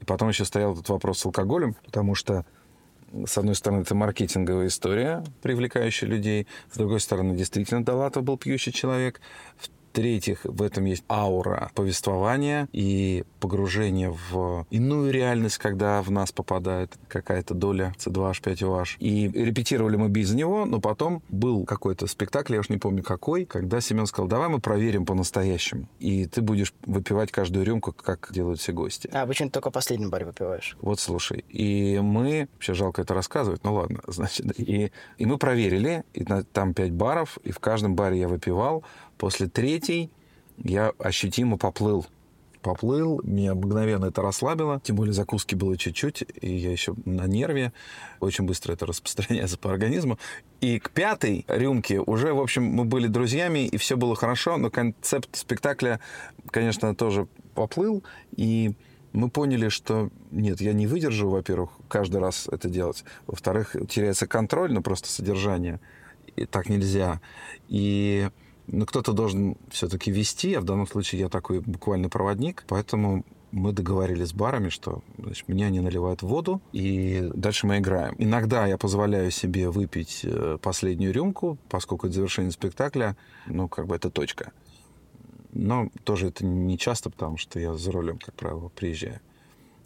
И 0.00 0.04
потом 0.04 0.28
еще 0.28 0.44
стоял 0.44 0.74
этот 0.74 0.88
вопрос 0.88 1.20
с 1.20 1.26
алкоголем, 1.26 1.74
потому 1.84 2.14
что 2.14 2.44
с 3.24 3.38
одной 3.38 3.54
стороны, 3.54 3.82
это 3.82 3.94
маркетинговая 3.94 4.66
история, 4.66 5.24
привлекающая 5.40 6.08
людей. 6.08 6.46
С 6.72 6.76
другой 6.76 7.00
стороны, 7.00 7.36
действительно, 7.36 7.84
Довлатов 7.84 8.24
был 8.24 8.36
пьющий 8.36 8.72
человек. 8.72 9.20
В-третьих, 9.96 10.40
в 10.44 10.60
этом 10.60 10.84
есть 10.84 11.04
аура 11.08 11.70
повествования 11.74 12.68
и 12.70 13.24
погружение 13.40 14.14
в 14.30 14.66
иную 14.68 15.10
реальность, 15.10 15.56
когда 15.56 16.02
в 16.02 16.10
нас 16.10 16.32
попадает 16.32 16.92
какая-то 17.08 17.54
доля 17.54 17.94
C2H5OH. 17.96 18.98
И 18.98 19.28
репетировали 19.28 19.96
мы 19.96 20.10
без 20.10 20.34
него, 20.34 20.66
но 20.66 20.82
потом 20.82 21.22
был 21.30 21.64
какой-то 21.64 22.06
спектакль, 22.08 22.52
я 22.52 22.60
уж 22.60 22.68
не 22.68 22.76
помню 22.76 23.02
какой, 23.02 23.46
когда 23.46 23.80
Семен 23.80 24.04
сказал, 24.04 24.28
давай 24.28 24.50
мы 24.50 24.60
проверим 24.60 25.06
по-настоящему. 25.06 25.88
И 25.98 26.26
ты 26.26 26.42
будешь 26.42 26.74
выпивать 26.84 27.32
каждую 27.32 27.64
рюмку, 27.64 27.94
как 27.94 28.28
делают 28.30 28.60
все 28.60 28.72
гости. 28.72 29.08
А 29.14 29.26
почему 29.26 29.48
ты 29.48 29.54
только 29.54 29.70
последний 29.70 30.08
баре 30.08 30.26
выпиваешь? 30.26 30.76
Вот 30.82 31.00
слушай. 31.00 31.42
И 31.48 31.98
мы, 32.02 32.48
вообще 32.52 32.74
жалко 32.74 33.00
это 33.00 33.14
рассказывать, 33.14 33.64
ну 33.64 33.72
ладно, 33.72 34.00
значит. 34.08 34.60
И, 34.60 34.92
и 35.16 35.24
мы 35.24 35.38
проверили, 35.38 36.04
и 36.12 36.22
там 36.52 36.74
пять 36.74 36.92
баров, 36.92 37.38
и 37.44 37.50
в 37.50 37.60
каждом 37.60 37.94
баре 37.94 38.18
я 38.18 38.28
выпивал. 38.28 38.84
После 39.18 39.48
третьей 39.48 40.10
я 40.58 40.92
ощутимо 40.98 41.58
поплыл 41.58 42.06
поплыл, 42.66 43.20
меня 43.22 43.54
мгновенно 43.54 44.06
это 44.06 44.22
расслабило, 44.22 44.80
тем 44.82 44.96
более 44.96 45.12
закуски 45.12 45.54
было 45.54 45.76
чуть-чуть, 45.76 46.24
и 46.40 46.52
я 46.52 46.72
еще 46.72 46.96
на 47.04 47.28
нерве, 47.28 47.72
очень 48.18 48.44
быстро 48.44 48.72
это 48.72 48.86
распространяется 48.86 49.56
по 49.56 49.70
организму. 49.70 50.18
И 50.60 50.80
к 50.80 50.90
пятой 50.90 51.44
рюмке 51.46 52.00
уже, 52.00 52.34
в 52.34 52.40
общем, 52.40 52.64
мы 52.64 52.84
были 52.84 53.06
друзьями, 53.06 53.68
и 53.68 53.76
все 53.76 53.96
было 53.96 54.16
хорошо, 54.16 54.56
но 54.56 54.68
концепт 54.68 55.36
спектакля, 55.36 56.00
конечно, 56.50 56.92
тоже 56.96 57.28
поплыл, 57.54 58.02
и 58.36 58.74
мы 59.12 59.30
поняли, 59.30 59.68
что 59.68 60.10
нет, 60.32 60.60
я 60.60 60.72
не 60.72 60.88
выдержу, 60.88 61.28
во-первых, 61.28 61.70
каждый 61.88 62.20
раз 62.20 62.48
это 62.50 62.68
делать. 62.68 63.04
Во-вторых, 63.28 63.76
теряется 63.88 64.26
контроль, 64.26 64.72
но 64.72 64.82
просто 64.82 65.08
содержание. 65.08 65.80
И 66.34 66.46
так 66.46 66.68
нельзя. 66.68 67.20
И 67.68 68.28
но 68.66 68.78
ну, 68.78 68.86
кто-то 68.86 69.12
должен 69.12 69.56
все-таки 69.70 70.10
вести, 70.10 70.54
а 70.54 70.60
в 70.60 70.64
данном 70.64 70.86
случае 70.86 71.20
я 71.20 71.28
такой 71.28 71.60
буквально 71.60 72.08
проводник, 72.08 72.64
поэтому 72.66 73.24
мы 73.52 73.72
договорились 73.72 74.30
с 74.30 74.32
барами, 74.32 74.68
что 74.68 75.02
значит, 75.18 75.48
мне 75.48 75.66
они 75.66 75.80
наливают 75.80 76.22
воду, 76.22 76.60
и 76.72 77.30
дальше 77.34 77.66
мы 77.66 77.78
играем. 77.78 78.14
Иногда 78.18 78.66
я 78.66 78.76
позволяю 78.76 79.30
себе 79.30 79.70
выпить 79.70 80.22
э, 80.24 80.58
последнюю 80.60 81.12
рюмку, 81.12 81.58
поскольку 81.68 82.06
это 82.06 82.16
завершение 82.16 82.50
спектакля, 82.50 83.16
ну, 83.46 83.68
как 83.68 83.86
бы 83.86 83.94
это 83.94 84.10
точка. 84.10 84.52
Но 85.52 85.88
тоже 86.04 86.28
это 86.28 86.44
не 86.44 86.76
часто, 86.76 87.08
потому 87.08 87.38
что 87.38 87.58
я 87.58 87.72
за 87.74 87.92
рулем, 87.92 88.18
как 88.18 88.34
правило, 88.34 88.68
приезжаю. 88.68 89.20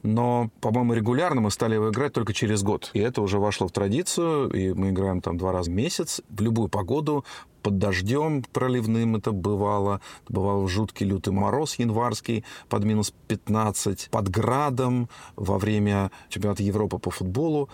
Но, 0.02 0.50
по-моему, 0.60 0.94
регулярно 0.94 1.42
мы 1.42 1.50
стали 1.50 1.74
его 1.74 1.90
играть 1.90 2.14
только 2.14 2.32
через 2.32 2.62
год. 2.62 2.90
И 2.94 2.98
это 2.98 3.20
уже 3.20 3.38
вошло 3.38 3.68
в 3.68 3.72
традицию, 3.72 4.48
и 4.50 4.72
мы 4.72 4.90
играем 4.90 5.20
там 5.20 5.36
два 5.36 5.52
раза 5.52 5.70
в 5.70 5.74
месяц, 5.74 6.22
в 6.30 6.40
любую 6.40 6.68
погоду, 6.68 7.24
под 7.62 7.78
дождем 7.78 8.42
проливным 8.52 9.16
это 9.16 9.32
бывало. 9.32 10.00
Бывал 10.28 10.66
жуткий 10.66 11.06
лютый 11.06 11.32
мороз 11.32 11.78
январский 11.78 12.44
под 12.68 12.84
минус 12.84 13.12
15, 13.28 14.08
под 14.10 14.28
градом 14.28 15.08
во 15.36 15.58
время 15.58 16.10
чемпионата 16.28 16.62
Европы 16.62 16.98
по 16.98 17.10
футболу 17.10 17.68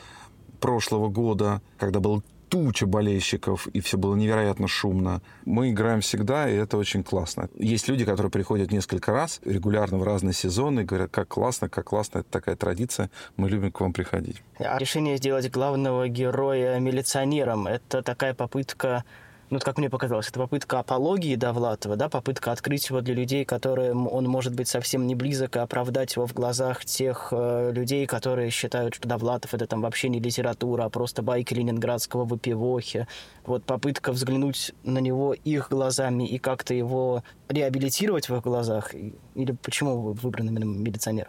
прошлого 0.60 1.08
года, 1.08 1.60
когда 1.78 2.00
был 2.00 2.22
туча 2.48 2.86
болельщиков, 2.86 3.66
и 3.68 3.80
все 3.80 3.98
было 3.98 4.14
невероятно 4.14 4.68
шумно. 4.68 5.20
Мы 5.44 5.70
играем 5.70 6.00
всегда, 6.00 6.48
и 6.48 6.54
это 6.54 6.76
очень 6.76 7.02
классно. 7.02 7.48
Есть 7.58 7.88
люди, 7.88 8.04
которые 8.04 8.30
приходят 8.30 8.70
несколько 8.70 9.12
раз, 9.12 9.40
регулярно 9.44 9.98
в 9.98 10.04
разные 10.04 10.32
сезоны, 10.32 10.80
и 10.80 10.84
говорят, 10.84 11.10
как 11.10 11.28
классно, 11.28 11.68
как 11.68 11.86
классно, 11.86 12.20
это 12.20 12.30
такая 12.30 12.56
традиция, 12.56 13.10
мы 13.36 13.48
любим 13.48 13.72
к 13.72 13.80
вам 13.80 13.92
приходить. 13.92 14.42
А 14.58 14.78
решение 14.78 15.16
сделать 15.16 15.50
главного 15.50 16.08
героя 16.08 16.78
милиционером, 16.78 17.66
это 17.66 18.02
такая 18.02 18.34
попытка 18.34 19.04
ну, 19.50 19.60
как 19.60 19.78
мне 19.78 19.88
показалось, 19.88 20.28
это 20.28 20.40
попытка 20.40 20.80
апологии 20.80 21.36
Довлатова, 21.36 21.96
да, 21.96 22.08
попытка 22.08 22.52
открыть 22.52 22.88
его 22.88 23.00
для 23.00 23.14
людей, 23.14 23.44
которым 23.44 24.08
он 24.08 24.24
может 24.24 24.54
быть 24.54 24.68
совсем 24.68 25.06
не 25.06 25.14
близок, 25.14 25.56
и 25.56 25.60
оправдать 25.60 26.16
его 26.16 26.26
в 26.26 26.34
глазах 26.34 26.84
тех 26.84 27.28
э, 27.30 27.70
людей, 27.72 28.06
которые 28.06 28.50
считают, 28.50 28.94
что 28.94 29.08
Довлатов 29.08 29.54
это 29.54 29.66
там 29.66 29.82
вообще 29.82 30.08
не 30.08 30.18
литература, 30.18 30.84
а 30.84 30.90
просто 30.90 31.22
байки 31.22 31.54
ленинградского 31.54 32.24
выпивохи. 32.24 33.06
Вот 33.44 33.64
попытка 33.64 34.12
взглянуть 34.12 34.72
на 34.82 34.98
него 34.98 35.32
их 35.32 35.68
глазами 35.70 36.26
и 36.28 36.38
как-то 36.38 36.74
его 36.74 37.22
реабилитировать 37.48 38.28
в 38.28 38.36
их 38.36 38.42
глазах. 38.42 38.94
Или 39.34 39.52
почему 39.52 40.00
вы 40.00 40.12
выбраны 40.14 40.48
именно 40.48 40.64
милиционер? 40.64 41.28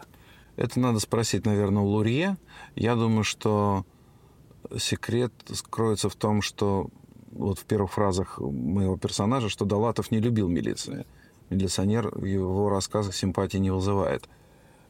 Это 0.56 0.80
надо 0.80 0.98
спросить, 0.98 1.46
наверное, 1.46 1.82
у 1.82 1.86
Лурье. 1.86 2.36
Я 2.74 2.96
думаю, 2.96 3.22
что 3.22 3.84
секрет 4.76 5.32
скроется 5.54 6.08
в 6.08 6.16
том, 6.16 6.42
что 6.42 6.90
вот 7.38 7.58
в 7.58 7.64
первых 7.64 7.92
фразах 7.92 8.38
моего 8.38 8.96
персонажа, 8.96 9.48
что 9.48 9.64
Далатов 9.64 10.10
не 10.10 10.20
любил 10.20 10.48
милицию. 10.48 11.06
Милиционер 11.50 12.10
в 12.12 12.24
его 12.24 12.68
рассказах 12.68 13.14
симпатии 13.14 13.58
не 13.58 13.70
вызывает. 13.70 14.28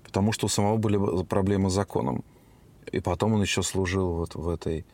Потому 0.02 0.32
что 0.32 0.46
у 0.46 0.48
самого 0.48 0.78
были 0.78 1.22
проблемы 1.24 1.70
с 1.70 1.74
законом. 1.74 2.24
И 2.90 3.00
потом 3.00 3.34
он 3.34 3.42
еще 3.42 3.62
служил 3.62 4.14
вот 4.14 4.34
в 4.34 4.48
этой 4.48 4.86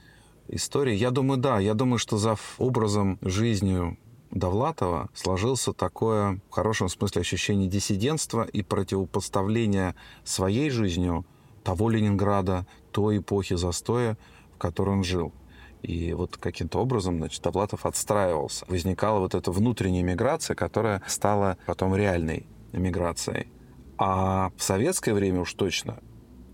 истории. 0.48 0.94
Я 0.94 1.10
думаю, 1.10 1.38
да, 1.40 1.58
я 1.60 1.74
думаю, 1.74 1.98
что 1.98 2.18
за 2.18 2.36
образом, 2.58 3.18
жизнью 3.22 3.96
Довлатова 4.30 5.08
сложился 5.14 5.72
такое, 5.72 6.40
в 6.50 6.54
хорошем 6.54 6.88
смысле, 6.88 7.20
ощущение 7.20 7.68
диссидентства 7.68 8.42
и 8.42 8.62
противопоставления 8.62 9.94
своей 10.24 10.70
жизнью 10.70 11.24
того 11.62 11.88
Ленинграда, 11.88 12.66
той 12.90 13.18
эпохи 13.18 13.54
застоя, 13.54 14.18
в 14.54 14.58
которой 14.58 14.90
он 14.90 15.04
жил. 15.04 15.32
И 15.84 16.14
вот 16.14 16.38
каким-то 16.38 16.80
образом, 16.80 17.18
значит, 17.18 17.42
Довлатов 17.42 17.84
отстраивался. 17.84 18.64
Возникала 18.68 19.18
вот 19.20 19.34
эта 19.34 19.50
внутренняя 19.50 20.02
миграция, 20.02 20.54
которая 20.54 21.02
стала 21.06 21.58
потом 21.66 21.94
реальной 21.94 22.46
миграцией. 22.72 23.48
А 23.98 24.50
в 24.56 24.62
советское 24.62 25.12
время 25.12 25.42
уж 25.42 25.52
точно 25.52 25.98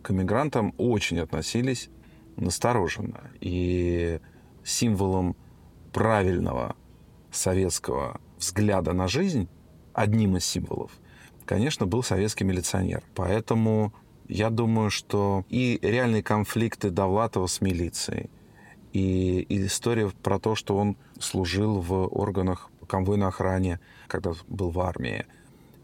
к 0.03 0.11
мигрантам 0.11 0.75
очень 0.79 1.21
относились 1.21 1.91
настороженно. 2.37 3.31
И 3.41 4.19
символом 4.65 5.37
правильного 5.93 6.75
советского 7.31 8.21
взгляда 8.37 8.93
на 8.93 9.07
жизнь, 9.07 9.49
одним 9.93 10.37
из 10.39 10.45
символов, 10.45 10.91
конечно, 11.45 11.87
был 11.87 12.03
советский 12.03 12.43
милиционер. 12.43 13.05
Поэтому 13.15 13.93
я 14.27 14.51
думаю, 14.51 14.91
что 14.91 15.45
и 15.49 15.79
реальные 15.83 16.25
конфликты 16.25 16.91
Довлатова 16.91 17.47
с 17.47 17.61
милицией, 17.61 18.29
и, 18.93 19.47
история 19.67 20.11
про 20.23 20.39
то, 20.39 20.55
что 20.55 20.77
он 20.77 20.97
служил 21.19 21.81
в 21.81 22.07
органах 22.09 22.71
конвойной 22.87 23.29
охране, 23.29 23.81
когда 24.09 24.33
был 24.49 24.71
в 24.71 24.81
армии. 24.81 25.27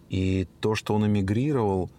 И 0.08 0.48
то, 0.60 0.74
что 0.74 0.94
он 0.94 1.06
эмигрировал, 1.06 1.90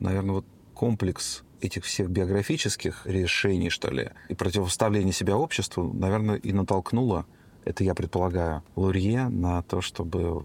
наверное, 0.00 0.36
вот 0.36 0.46
комплекс 0.74 1.42
этих 1.60 1.84
всех 1.84 2.10
биографических 2.10 3.06
решений, 3.06 3.70
что 3.70 3.90
ли, 3.90 4.10
и 4.28 4.34
противоставления 4.34 5.12
себя 5.12 5.36
обществу, 5.36 5.92
наверное, 5.92 6.36
и 6.36 6.52
натолкнуло, 6.52 7.26
это 7.64 7.84
я 7.84 7.94
предполагаю, 7.94 8.62
Лурье 8.76 9.28
на 9.28 9.62
то, 9.62 9.80
чтобы 9.80 10.44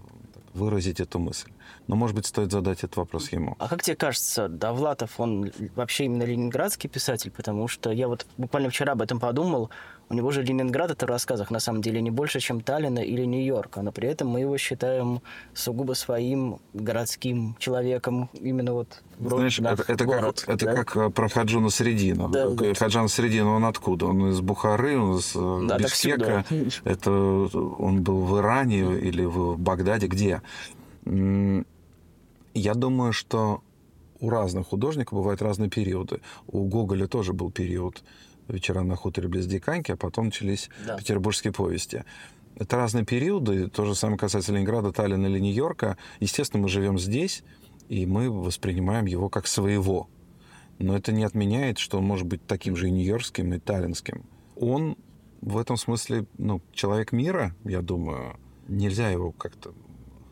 выразить 0.52 1.00
эту 1.00 1.18
мысль. 1.18 1.50
Но, 1.86 1.96
может 1.96 2.16
быть, 2.16 2.26
стоит 2.26 2.50
задать 2.50 2.78
этот 2.78 2.96
вопрос 2.96 3.30
ему. 3.30 3.56
А 3.58 3.68
как 3.68 3.82
тебе 3.82 3.96
кажется, 3.96 4.48
Довлатов, 4.48 5.20
он 5.20 5.52
вообще 5.74 6.06
именно 6.06 6.24
ленинградский 6.24 6.88
писатель? 6.88 7.30
Потому 7.30 7.68
что 7.68 7.92
я 7.92 8.08
вот 8.08 8.26
буквально 8.36 8.70
вчера 8.70 8.92
об 8.92 9.02
этом 9.02 9.20
подумал. 9.20 9.70
У 10.08 10.14
него 10.14 10.30
же 10.30 10.42
Ленинград 10.42 10.92
это 10.92 11.06
в 11.06 11.08
рассказах 11.08 11.50
на 11.50 11.58
самом 11.58 11.82
деле 11.82 12.00
не 12.00 12.12
больше, 12.12 12.38
чем 12.38 12.60
Таллина 12.60 13.00
или 13.00 13.24
Нью-Йорка, 13.24 13.82
но 13.82 13.90
при 13.90 14.08
этом 14.08 14.28
мы 14.28 14.40
его 14.40 14.56
считаем 14.56 15.20
сугубо 15.52 15.94
своим 15.94 16.60
городским 16.74 17.56
человеком, 17.58 18.30
именно 18.34 18.72
вот 18.72 19.02
Знаешь, 19.18 19.58
да, 19.58 19.72
это, 19.72 19.84
это, 19.92 20.04
город, 20.04 20.44
как, 20.46 20.58
да? 20.58 20.72
это 20.72 20.84
как 20.84 20.96
э, 20.96 21.10
про 21.10 21.28
Хаджуна 21.28 21.70
Средина. 21.70 22.28
Да, 22.28 22.48
да. 22.50 22.74
Хаджан 22.74 23.08
Средин, 23.08 23.46
он 23.46 23.64
откуда? 23.64 24.06
Он 24.06 24.30
из 24.30 24.40
Бухары, 24.40 24.96
он 24.96 25.18
из 25.18 25.32
э, 25.34 25.66
да, 25.66 25.78
Бишкека. 25.78 26.44
Это 26.84 27.10
он 27.10 28.02
был 28.04 28.20
в 28.20 28.38
Иране 28.38 28.98
или 28.98 29.24
в 29.24 29.58
Багдаде, 29.58 30.06
где? 30.06 30.40
Я 31.04 32.74
думаю, 32.74 33.12
что 33.12 33.62
у 34.20 34.30
разных 34.30 34.68
художников 34.68 35.18
бывают 35.18 35.42
разные 35.42 35.68
периоды. 35.68 36.20
У 36.46 36.64
Гоголя 36.64 37.06
тоже 37.06 37.32
был 37.32 37.50
период 37.50 38.02
вечера 38.48 38.82
на 38.82 38.96
хуторе 38.96 39.28
близ 39.28 39.46
Диканьки, 39.46 39.92
а 39.92 39.96
потом 39.96 40.26
начались 40.26 40.70
да. 40.86 40.96
петербургские 40.96 41.52
повести. 41.52 42.04
Это 42.56 42.76
разные 42.76 43.04
периоды. 43.04 43.68
То 43.68 43.84
же 43.84 43.94
самое 43.94 44.18
касается 44.18 44.52
Ленинграда, 44.52 44.92
Таллина 44.92 45.26
или 45.26 45.38
Нью-Йорка. 45.38 45.98
Естественно, 46.20 46.62
мы 46.62 46.68
живем 46.68 46.98
здесь, 46.98 47.44
и 47.88 48.06
мы 48.06 48.30
воспринимаем 48.30 49.06
его 49.06 49.28
как 49.28 49.46
своего. 49.46 50.08
Но 50.78 50.96
это 50.96 51.12
не 51.12 51.24
отменяет, 51.24 51.78
что 51.78 51.98
он 51.98 52.04
может 52.04 52.26
быть 52.26 52.46
таким 52.46 52.76
же 52.76 52.88
и 52.88 52.90
нью-йоркским, 52.90 53.54
и 53.54 53.58
таллинским. 53.58 54.24
Он 54.56 54.96
в 55.40 55.58
этом 55.58 55.76
смысле 55.76 56.26
ну, 56.38 56.60
человек 56.72 57.12
мира, 57.12 57.54
я 57.64 57.82
думаю. 57.82 58.38
Нельзя 58.68 59.10
его 59.10 59.32
как-то 59.32 59.74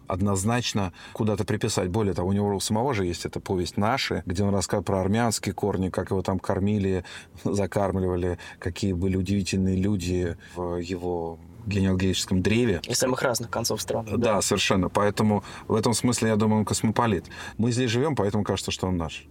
однозначно 0.06 0.92
куда-то 1.12 1.44
приписать. 1.44 1.88
Более 1.88 2.14
того, 2.14 2.28
у 2.28 2.32
него 2.32 2.54
у 2.54 2.61
самого 2.61 2.94
же 2.94 3.04
есть 3.04 3.26
эта 3.26 3.40
повесть 3.40 3.76
«Наши», 3.76 4.23
где 4.26 4.42
он 4.42 4.54
рассказывает 4.54 4.87
про 4.87 5.00
армянские 5.00 5.54
корни, 5.54 5.88
как 5.90 6.11
его 6.11 6.23
там 6.23 6.38
кормили, 6.38 7.04
закармливали, 7.44 8.38
какие 8.58 8.92
были 8.92 9.16
удивительные 9.16 9.76
люди 9.76 10.37
в 10.54 10.76
его 10.76 11.38
генеалогическом 11.66 12.42
древе. 12.42 12.80
Из 12.87 12.99
самых 12.99 13.23
разных 13.23 13.50
концов 13.50 13.80
стран. 13.80 14.06
Да, 14.11 14.16
да, 14.16 14.42
совершенно. 14.42 14.88
Поэтому 14.88 15.44
в 15.66 15.75
этом 15.75 15.94
смысле, 15.94 16.28
я 16.28 16.37
думаю, 16.37 16.61
он 16.61 16.64
космополит. 16.64 17.26
Мы 17.56 17.73
здесь 17.73 17.90
живем, 17.90 18.16
поэтому 18.16 18.44
кажется, 18.44 18.70
что 18.70 18.87
он 18.87 18.96
наш. 18.96 19.26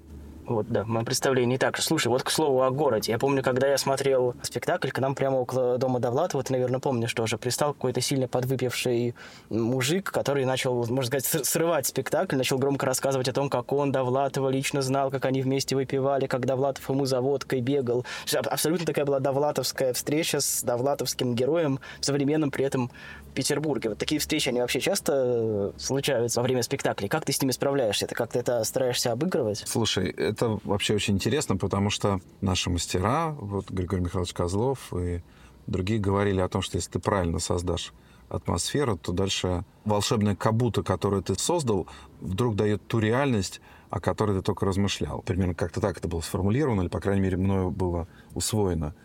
Вот, 0.46 0.68
да, 0.70 0.84
в 0.84 0.88
моем 0.88 1.06
представлении 1.06 1.58
так. 1.58 1.78
Слушай, 1.78 2.08
вот 2.08 2.24
к 2.24 2.30
слову 2.30 2.64
о 2.64 2.72
городе. 2.72 3.12
Я 3.12 3.20
помню, 3.20 3.42
когда 3.42 3.68
я 3.68 3.78
смотрел 3.78 4.36
спектакль, 4.42 4.90
к 4.90 5.00
нам 5.00 5.16
прямо 5.16 5.38
около 5.38 5.78
дома 5.78 6.00
Довлатова, 6.00 6.44
ты, 6.44 6.54
наверное, 6.54 6.80
помнишь 6.80 7.14
тоже, 7.14 7.38
пристал 7.38 7.74
какой-то 7.74 8.02
сильно 8.02 8.28
подвыпивший 8.28 9.16
мужик, 9.50 10.12
который 10.12 10.46
начал, 10.46 10.86
можно 10.88 11.06
сказать, 11.22 11.46
срывать 11.46 11.88
спектакль, 11.88 12.36
начал 12.36 12.58
громко 12.58 12.86
рассказывать 12.86 13.30
о 13.30 13.34
том, 13.34 13.50
как 13.50 13.72
он 13.72 13.92
Довлатова 13.92 14.50
лично 14.50 14.82
знал, 14.82 15.12
как 15.12 15.26
они 15.26 15.42
вместе 15.42 15.76
выпивали, 15.76 16.28
как 16.28 16.46
Довлатов 16.46 16.90
ему 16.90 17.06
за 17.06 17.22
водкой 17.22 17.62
бегал. 17.62 18.06
Абсолютно 18.34 18.86
такая 18.86 19.06
была 19.06 19.20
довлатовская 19.20 19.94
встреча 19.94 20.42
с 20.42 20.64
довлатовским 20.64 21.36
героем 21.36 21.80
в 22.00 22.06
современном 22.06 22.52
при 22.52 22.66
этом 22.66 22.92
Петербурге. 23.34 23.90
Вот 23.90 23.98
такие 23.98 24.20
встречи, 24.20 24.50
они 24.50 24.62
вообще 24.62 24.80
часто 24.80 25.14
э, 25.16 25.72
случаются 25.78 26.40
во 26.40 26.44
время 26.44 26.64
спектаклей. 26.64 27.10
Как 27.10 27.26
ты 27.26 27.34
с 27.34 27.42
ними 27.42 27.52
справляешься? 27.52 28.08
Ты 28.08 28.16
как-то 28.16 28.40
это 28.40 28.64
стараешься 28.64 29.12
обыгрывать? 29.12 29.64
Слушай, 29.66 30.33
это 30.34 30.60
вообще 30.64 30.96
очень 30.96 31.16
интересно, 31.16 31.58
потому 31.58 31.90
что 31.90 32.20
наши 32.42 32.70
мастера, 32.70 33.32
вот 33.32 33.70
Григорий 33.72 34.04
Михайлович 34.04 34.34
Козлов 34.34 34.94
и 34.94 35.22
другие 35.68 36.00
говорили 36.00 36.42
о 36.42 36.50
том, 36.50 36.62
что 36.62 36.78
если 36.78 36.92
ты 36.92 37.00
правильно 37.00 37.40
создашь 37.40 37.94
атмосферу, 38.30 38.98
то 38.98 39.12
дальше 39.12 39.64
волшебная 39.86 40.36
кабута, 40.36 40.84
которую 40.84 41.24
ты 41.24 41.36
создал, 41.36 41.88
вдруг 42.20 42.56
дает 42.56 42.86
ту 42.88 43.00
реальность, 43.00 43.62
о 43.90 44.00
которой 44.00 44.36
ты 44.38 44.42
только 44.42 44.66
размышлял. 44.66 45.22
Примерно 45.22 45.54
как-то 45.54 45.80
так 45.80 45.98
это 45.98 46.08
было 46.08 46.22
сформулировано, 46.22 46.82
или, 46.82 46.90
по 46.90 47.00
крайней 47.00 47.22
мере, 47.22 47.38
мною 47.38 47.70
было 47.70 48.08
усвоено. 48.34 48.96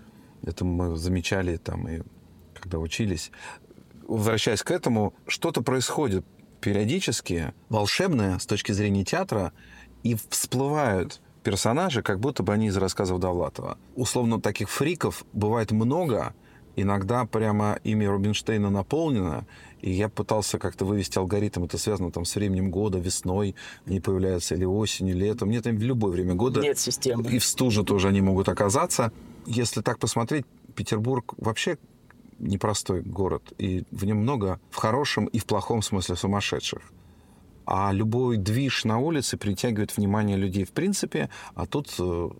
Это 0.43 0.65
мы 0.65 0.97
замечали 0.97 1.57
там 1.57 1.89
и 1.89 2.03
когда 2.55 2.79
учились 2.79 3.31
возвращаясь 4.09 4.63
к 4.63 4.71
этому, 4.73 5.15
что-то 5.29 5.63
происходит 5.63 6.25
периодически 6.61 7.53
волшебное 7.69 8.39
с 8.39 8.47
точки 8.47 8.73
зрения 8.73 9.05
театра, 9.05 9.53
и 10.09 10.17
всплывают 10.31 11.21
персонажи, 11.43 12.03
как 12.03 12.19
будто 12.19 12.43
бы 12.43 12.53
они 12.53 12.69
из 12.69 12.77
рассказов 12.77 13.21
Довлатова. 13.21 13.79
Условно, 13.95 14.41
таких 14.41 14.71
фриков 14.71 15.25
бывает 15.33 15.71
много, 15.71 16.35
иногда 16.77 17.27
прямо 17.27 17.79
имя 17.85 18.11
Рубинштейна 18.11 18.71
наполнено, 18.71 19.47
и 19.81 19.91
я 19.91 20.09
пытался 20.09 20.59
как-то 20.59 20.85
вывести 20.85 21.19
алгоритм, 21.19 21.65
это 21.65 21.79
связано 21.79 22.11
там 22.11 22.25
с 22.25 22.35
временем 22.35 22.71
года, 22.71 22.99
весной 22.99 23.55
они 23.87 24.01
появляются, 24.01 24.55
или 24.55 24.65
осенью, 24.65 25.17
летом, 25.17 25.51
нет, 25.51 25.67
в 25.67 25.83
любое 25.83 26.13
время 26.13 26.35
года. 26.35 26.61
Нет 26.61 26.79
системы. 26.79 27.31
И 27.31 27.39
в 27.39 27.45
стуже 27.45 27.85
тоже 27.85 28.09
они 28.09 28.21
могут 28.21 28.49
оказаться. 28.49 29.13
Если 29.47 29.83
так 29.83 29.99
посмотреть, 29.99 30.47
Петербург 30.75 31.35
вообще 31.37 31.77
непростой 32.39 33.03
город, 33.03 33.43
и 33.59 33.85
в 33.91 34.05
нем 34.05 34.19
много 34.19 34.61
в 34.71 34.77
хорошем 34.77 35.27
и 35.27 35.39
в 35.39 35.45
плохом 35.45 35.83
смысле 35.83 36.17
сумасшедших. 36.17 36.81
А 37.71 37.93
любой 37.93 38.39
движ 38.39 38.85
на 38.85 38.97
улице 38.99 39.37
притягивает 39.37 39.95
внимание 39.95 40.39
людей 40.39 40.65
в 40.65 40.73
принципе, 40.73 41.29
а 41.55 41.67
тут 41.67 41.95
э, 41.99 42.31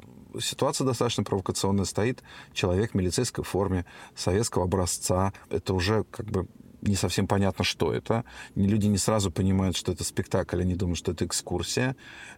ситуация 0.41 0.87
достаточно 0.87 1.23
провокационная. 1.23 1.85
Стоит 1.85 2.23
человек 2.55 2.93
в 2.93 2.95
милицейской 2.95 3.45
форме 3.45 3.85
советского 4.17 4.65
образца. 4.65 5.35
Это 5.51 5.75
уже 5.75 6.05
как 6.05 6.31
бы 6.31 6.49
не 6.83 6.95
совсем 6.95 7.27
понятно, 7.27 7.65
что 7.65 7.93
это. 7.93 8.25
Люди 8.55 8.87
не 8.87 8.99
сразу 8.99 9.31
понимают, 9.31 9.77
что 9.77 9.93
это 9.93 10.05
спектакль, 10.05 10.61
они 10.61 10.75
думают, 10.75 10.99
что 10.99 11.13
это 11.13 11.25
экскурсия. 11.25 11.97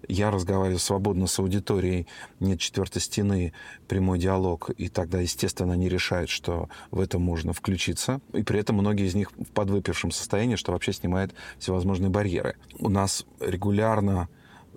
Я 0.09 0.30
разговариваю 0.30 0.78
свободно 0.78 1.26
с 1.26 1.38
аудиторией, 1.38 2.06
нет 2.38 2.61
четвертой 2.61 3.02
стены, 3.02 3.52
прямой 3.88 4.18
диалог, 4.18 4.70
и 4.70 4.88
тогда, 4.88 5.20
естественно, 5.20 5.75
они 5.75 5.88
решают, 5.88 6.30
что 6.30 6.68
в 6.90 7.00
это 7.00 7.18
можно 7.18 7.52
включиться. 7.52 8.20
И 8.32 8.42
при 8.42 8.59
этом 8.61 8.76
многие 8.76 9.06
из 9.06 9.14
них 9.14 9.32
в 9.32 9.50
подвыпившем 9.52 10.11
состоянии, 10.11 10.56
что 10.56 10.73
вообще 10.73 10.92
снимает 10.92 11.35
всевозможные 11.59 12.11
барьеры. 12.11 12.56
У 12.78 12.88
нас 12.88 13.26
регулярно 13.40 14.28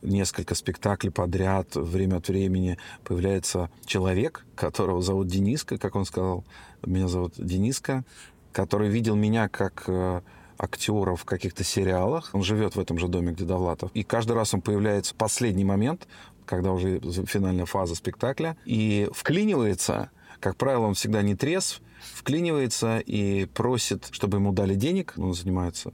несколько 0.04 0.54
спектаклей 0.54 1.12
подряд, 1.12 1.76
время 1.76 2.18
от 2.18 2.28
времени 2.28 2.78
появляется 3.04 3.70
человек, 3.86 4.46
которого 4.56 5.02
зовут 5.02 5.28
Дениска, 5.28 5.78
как 5.78 5.96
он 5.96 6.06
сказал, 6.06 6.44
меня 6.86 7.08
зовут 7.08 7.34
Дениска, 7.38 8.04
который 8.54 8.90
видел 8.90 9.16
меня 9.16 9.50
как 9.50 9.84
э, 9.88 10.22
актера 10.58 11.16
в 11.16 11.26
каких-то 11.26 11.64
сериалах. 11.64 12.30
Он 12.34 12.44
живет 12.44 12.76
в 12.76 12.80
этом 12.80 12.98
же 12.98 13.08
доме, 13.08 13.34
где 13.34 13.44
Довлатов. 13.44 13.92
И 13.94 14.04
каждый 14.04 14.34
раз 14.34 14.54
он 14.54 14.62
появляется 14.62 15.14
в 15.14 15.18
последний 15.18 15.66
момент, 15.66 16.08
когда 16.46 16.72
уже 16.72 17.00
финальная 17.26 17.66
фаза 17.66 17.96
спектакля, 17.96 18.56
и 18.66 19.10
вклинивается. 19.14 20.10
Как 20.40 20.56
правило, 20.56 20.86
он 20.86 20.94
всегда 20.94 21.22
не 21.22 21.36
трезв, 21.36 21.82
вклинивается 22.02 23.00
и 23.00 23.46
просит, 23.46 24.08
чтобы 24.12 24.38
ему 24.38 24.52
дали 24.52 24.76
денег. 24.76 25.14
Он 25.18 25.34
занимается 25.34 25.92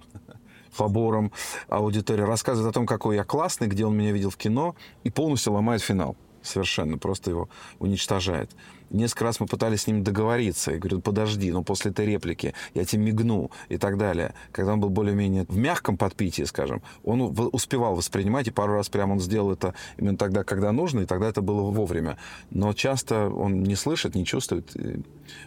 побором 0.79 1.31
аудитории, 1.67 2.21
рассказывает 2.21 2.71
о 2.71 2.73
том, 2.73 2.86
какой 2.86 3.17
я 3.17 3.23
классный, 3.25 3.67
где 3.67 3.86
он 3.86 3.97
меня 3.97 4.12
видел 4.12 4.29
в 4.29 4.38
кино, 4.38 4.75
и 5.03 5.10
полностью 5.10 5.53
ломает 5.53 5.81
финал. 5.81 6.15
Совершенно, 6.41 6.97
просто 6.97 7.31
его 7.31 7.49
уничтожает. 7.79 8.49
Несколько 8.89 9.25
раз 9.25 9.39
мы 9.39 9.47
пытались 9.47 9.82
с 9.82 9.88
ним 9.88 10.04
договориться. 10.04 10.71
Я 10.71 10.78
говорю, 10.78 11.02
подожди, 11.02 11.52
ну 11.52 11.63
после 11.63 11.91
этой 11.91 12.06
реплики 12.06 12.54
я 12.73 12.86
тебе 12.86 13.04
мигну 13.04 13.52
и 13.69 13.78
так 13.78 13.97
далее. 13.97 14.34
Когда 14.52 14.73
он 14.73 14.80
был 14.80 14.89
более-менее 14.89 15.45
в 15.47 15.58
мягком 15.58 15.97
подпитии, 15.97 16.43
скажем, 16.43 16.82
он 17.04 17.21
успевал 17.52 17.95
воспринимать, 17.95 18.47
и 18.47 18.52
пару 18.52 18.73
раз 18.73 18.89
прямо 18.89 19.13
он 19.13 19.19
сделал 19.19 19.52
это 19.52 19.73
именно 19.97 20.17
тогда, 20.17 20.43
когда 20.43 20.71
нужно, 20.71 21.02
и 21.02 21.06
тогда 21.06 21.30
это 21.30 21.41
было 21.41 21.62
вовремя. 21.62 22.17
Но 22.49 22.73
часто 22.73 23.30
он 23.30 23.63
не 23.63 23.75
слышит, 23.75 24.15
не 24.15 24.25
чувствует, 24.25 24.75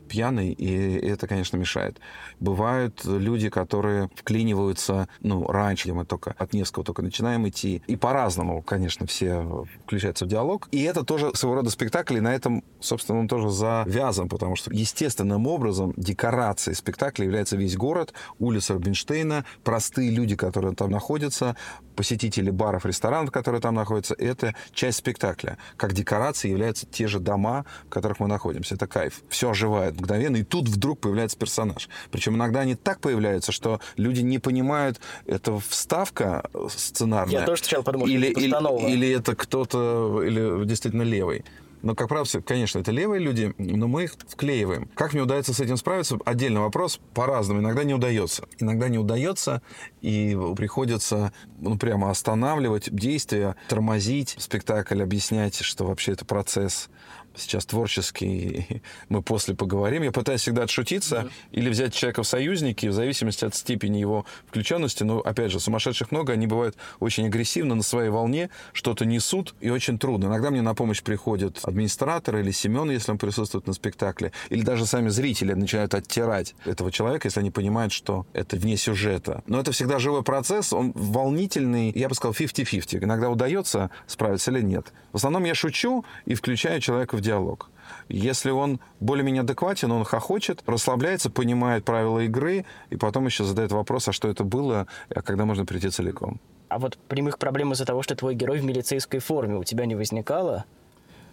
пьяный, 0.09 0.53
и 0.53 0.97
это, 1.07 1.27
конечно, 1.27 1.57
мешает. 1.57 1.99
Бывают 2.41 3.05
люди, 3.05 3.49
которые 3.49 4.11
вклиниваются, 4.15 5.09
ну, 5.21 5.47
раньше, 5.47 5.93
мы 5.93 6.05
только 6.05 6.35
от 6.39 6.53
Невского 6.53 6.85
только 6.85 7.03
начинаем 7.03 7.49
идти, 7.49 7.83
и 7.87 7.97
по-разному, 7.97 8.63
конечно, 8.63 9.07
все 9.07 9.67
включаются 9.85 10.25
в 10.25 10.29
диалог. 10.29 10.69
И 10.71 10.83
это 10.83 11.05
тоже 11.05 11.35
своего 11.35 11.57
рода 11.57 11.71
спектакль, 11.71 12.19
и 12.19 12.21
на 12.21 12.35
этом, 12.35 12.63
собственно, 12.81 13.19
он 13.19 13.29
тоже 13.33 13.49
завязан, 13.49 14.29
потому 14.29 14.57
что 14.57 14.71
естественным 14.71 15.47
образом 15.47 15.95
декорацией 15.97 16.77
спектакля 16.77 17.25
является 17.25 17.57
весь 17.57 17.79
город, 17.79 18.13
улица 18.39 18.75
Рубинштейна, 18.75 19.47
простые 19.65 20.11
люди, 20.11 20.37
которые 20.37 20.75
там 20.75 20.91
находятся, 20.91 21.57
посетители 21.97 22.51
баров, 22.51 22.85
ресторанов, 22.85 23.31
которые 23.31 23.63
там 23.63 23.75
находятся, 23.75 24.15
это 24.19 24.55
часть 24.75 24.99
спектакля. 24.99 25.57
Как 25.79 25.95
декорации 25.95 26.51
являются 26.51 26.85
те 26.87 27.09
же 27.09 27.21
дома, 27.21 27.65
в 27.87 27.89
которых 27.89 28.21
мы 28.21 28.27
находимся. 28.27 28.75
Это 28.75 28.87
кайф. 28.87 29.23
Все 29.31 29.51
оживает 29.53 29.99
мгновенно, 29.99 30.37
и 30.37 30.43
тут 30.43 30.69
вдруг 30.69 31.01
появляется 31.01 31.39
персонаж. 31.39 31.89
Причем 32.11 32.35
иногда 32.35 32.61
они 32.61 32.75
так 32.75 33.01
появляются, 33.01 33.51
что 33.51 33.81
люди 33.97 34.21
не 34.21 34.41
понимают, 34.41 35.01
это 35.25 35.59
вставка 35.59 36.51
сценарная. 36.69 37.41
Я 37.41 37.47
тоже 37.47 37.63
сначала 37.63 37.83
подумал, 37.83 38.09
или, 38.09 38.27
или, 38.27 38.93
или 38.93 39.11
это 39.11 39.35
кто-то, 39.35 40.23
или 40.23 40.67
действительно 40.67 41.03
левый. 41.03 41.47
Но, 41.83 41.95
как 41.95 42.09
правило, 42.09 42.27
конечно, 42.45 42.79
это 42.79 42.93
левые 42.93 43.21
люди, 43.21 43.55
но 43.59 43.89
мы 43.89 44.05
их 44.05 44.15
вклеиваем. 44.29 44.89
Как 44.95 45.13
мне 45.13 45.23
удается 45.23 45.53
с 45.53 45.61
этим 45.61 45.77
справиться? 45.77 46.19
Отдельный 46.25 46.61
вопрос. 46.61 47.01
По-разному. 47.13 47.61
Иногда 47.61 47.85
не 47.85 47.95
удается. 47.95 48.45
Иногда 48.59 48.89
не 48.89 48.99
удается, 48.99 49.63
и 50.01 50.39
приходится 50.57 51.33
ну, 51.59 51.77
прямо 51.77 52.11
останавливать 52.11 52.95
действия, 52.95 53.57
тормозить 53.69 54.37
спектакль, 54.39 55.03
объяснять, 55.03 55.57
что 55.57 55.85
вообще 55.85 56.13
это 56.13 56.25
процесс 56.25 56.89
сейчас 57.37 57.67
творческий, 57.67 58.83
мы 59.09 59.23
после 59.23 59.55
поговорим. 59.55 60.03
Я 60.03 60.13
пытаюсь 60.13 60.41
всегда 60.41 60.65
отшутиться 60.65 61.17
mm-hmm. 61.17 61.31
или 61.53 61.71
взять 61.71 61.95
человека 61.95 62.23
в 62.23 62.27
союзники, 62.27 62.87
в 62.87 62.93
зависимости 62.93 63.45
от 63.45 63.55
степени 63.55 63.99
его 63.99 64.25
включенности. 64.49 65.03
Но, 65.03 65.21
опять 65.21 65.51
же, 65.51 65.61
сумасшедших 65.61 66.11
много, 66.11 66.33
они 66.33 66.47
бывают 66.47 66.77
очень 67.01 67.27
агрессивно, 67.27 67.75
на 67.75 67.83
своей 67.83 68.11
волне, 68.11 68.51
что-то 68.73 69.05
несут, 69.05 69.55
и 69.61 69.71
очень 69.71 69.99
трудно. 69.99 70.27
Иногда 70.27 70.51
мне 70.51 70.63
на 70.63 70.75
помощь 70.75 71.03
приходят 71.03 71.61
администратор 71.63 72.37
или 72.37 72.51
Семен, 72.51 72.91
если 72.91 73.11
он 73.13 73.19
присутствует 73.19 73.67
на 73.67 73.73
спектакле, 73.73 74.33
или 74.51 74.63
даже 74.63 74.87
сами 74.87 75.09
зрители 75.09 75.55
начинают 75.55 75.95
оттирать 75.95 76.55
этого 76.65 76.93
человека, 76.93 77.29
если 77.29 77.41
они 77.41 77.51
понимают, 77.51 77.93
что 77.93 78.27
это 78.33 78.57
вне 78.57 78.77
сюжета. 78.77 79.43
Но 79.47 79.61
это 79.61 79.73
всегда 79.73 79.99
живой 79.99 80.23
процесс, 80.23 80.73
он 80.73 80.93
волнительный, 80.95 81.93
я 81.95 82.09
бы 82.09 82.15
сказал, 82.15 82.35
50-50. 82.35 83.05
Иногда 83.05 83.31
удается 83.31 83.91
справиться 84.07 84.51
или 84.51 84.61
нет. 84.61 84.93
В 85.13 85.17
основном 85.17 85.45
я 85.45 85.55
шучу 85.55 86.05
и 86.27 86.35
включаю 86.35 86.81
человека 86.81 87.17
в 87.17 87.21
диалог. 87.23 87.71
Если 88.09 88.51
он 88.51 88.81
более-менее 89.01 89.43
адекватен, 89.43 89.91
он 89.91 90.05
хохочет, 90.05 90.63
расслабляется, 90.67 91.31
понимает 91.31 91.85
правила 91.85 92.21
игры, 92.21 92.65
и 92.91 92.97
потом 92.97 93.27
еще 93.27 93.45
задает 93.45 93.73
вопрос, 93.73 94.09
а 94.09 94.13
что 94.13 94.29
это 94.29 94.45
было, 94.45 94.87
а 95.15 95.23
когда 95.23 95.45
можно 95.45 95.65
прийти 95.65 95.89
целиком. 95.89 96.41
А 96.69 96.79
вот 96.79 96.99
прямых 97.09 97.39
проблем 97.39 97.73
из-за 97.73 97.85
того, 97.85 98.03
что 98.03 98.15
твой 98.15 98.35
герой 98.35 98.61
в 98.61 98.65
милицейской 98.65 99.21
форме, 99.21 99.57
у 99.57 99.65
тебя 99.65 99.87
не 99.87 99.95
возникало? 99.95 100.65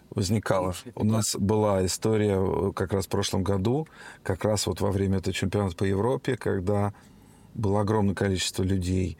Возникало. 0.09 0.73
У 0.95 1.03
нас 1.03 1.35
была 1.35 1.85
история 1.85 2.37
э, 2.39 2.71
как 2.73 2.93
раз 2.93 3.05
в 3.05 3.09
прошлом 3.09 3.43
году, 3.43 3.87
как 4.23 4.43
раз 4.43 4.65
вот 4.65 4.81
во 4.81 4.91
время 4.91 5.19
этого 5.19 5.33
чемпионата 5.33 5.75
по 5.75 5.83
Европе, 5.83 6.35
когда 6.35 6.93
было 7.53 7.81
огромное 7.81 8.15
количество 8.15 8.63
людей 8.63 9.17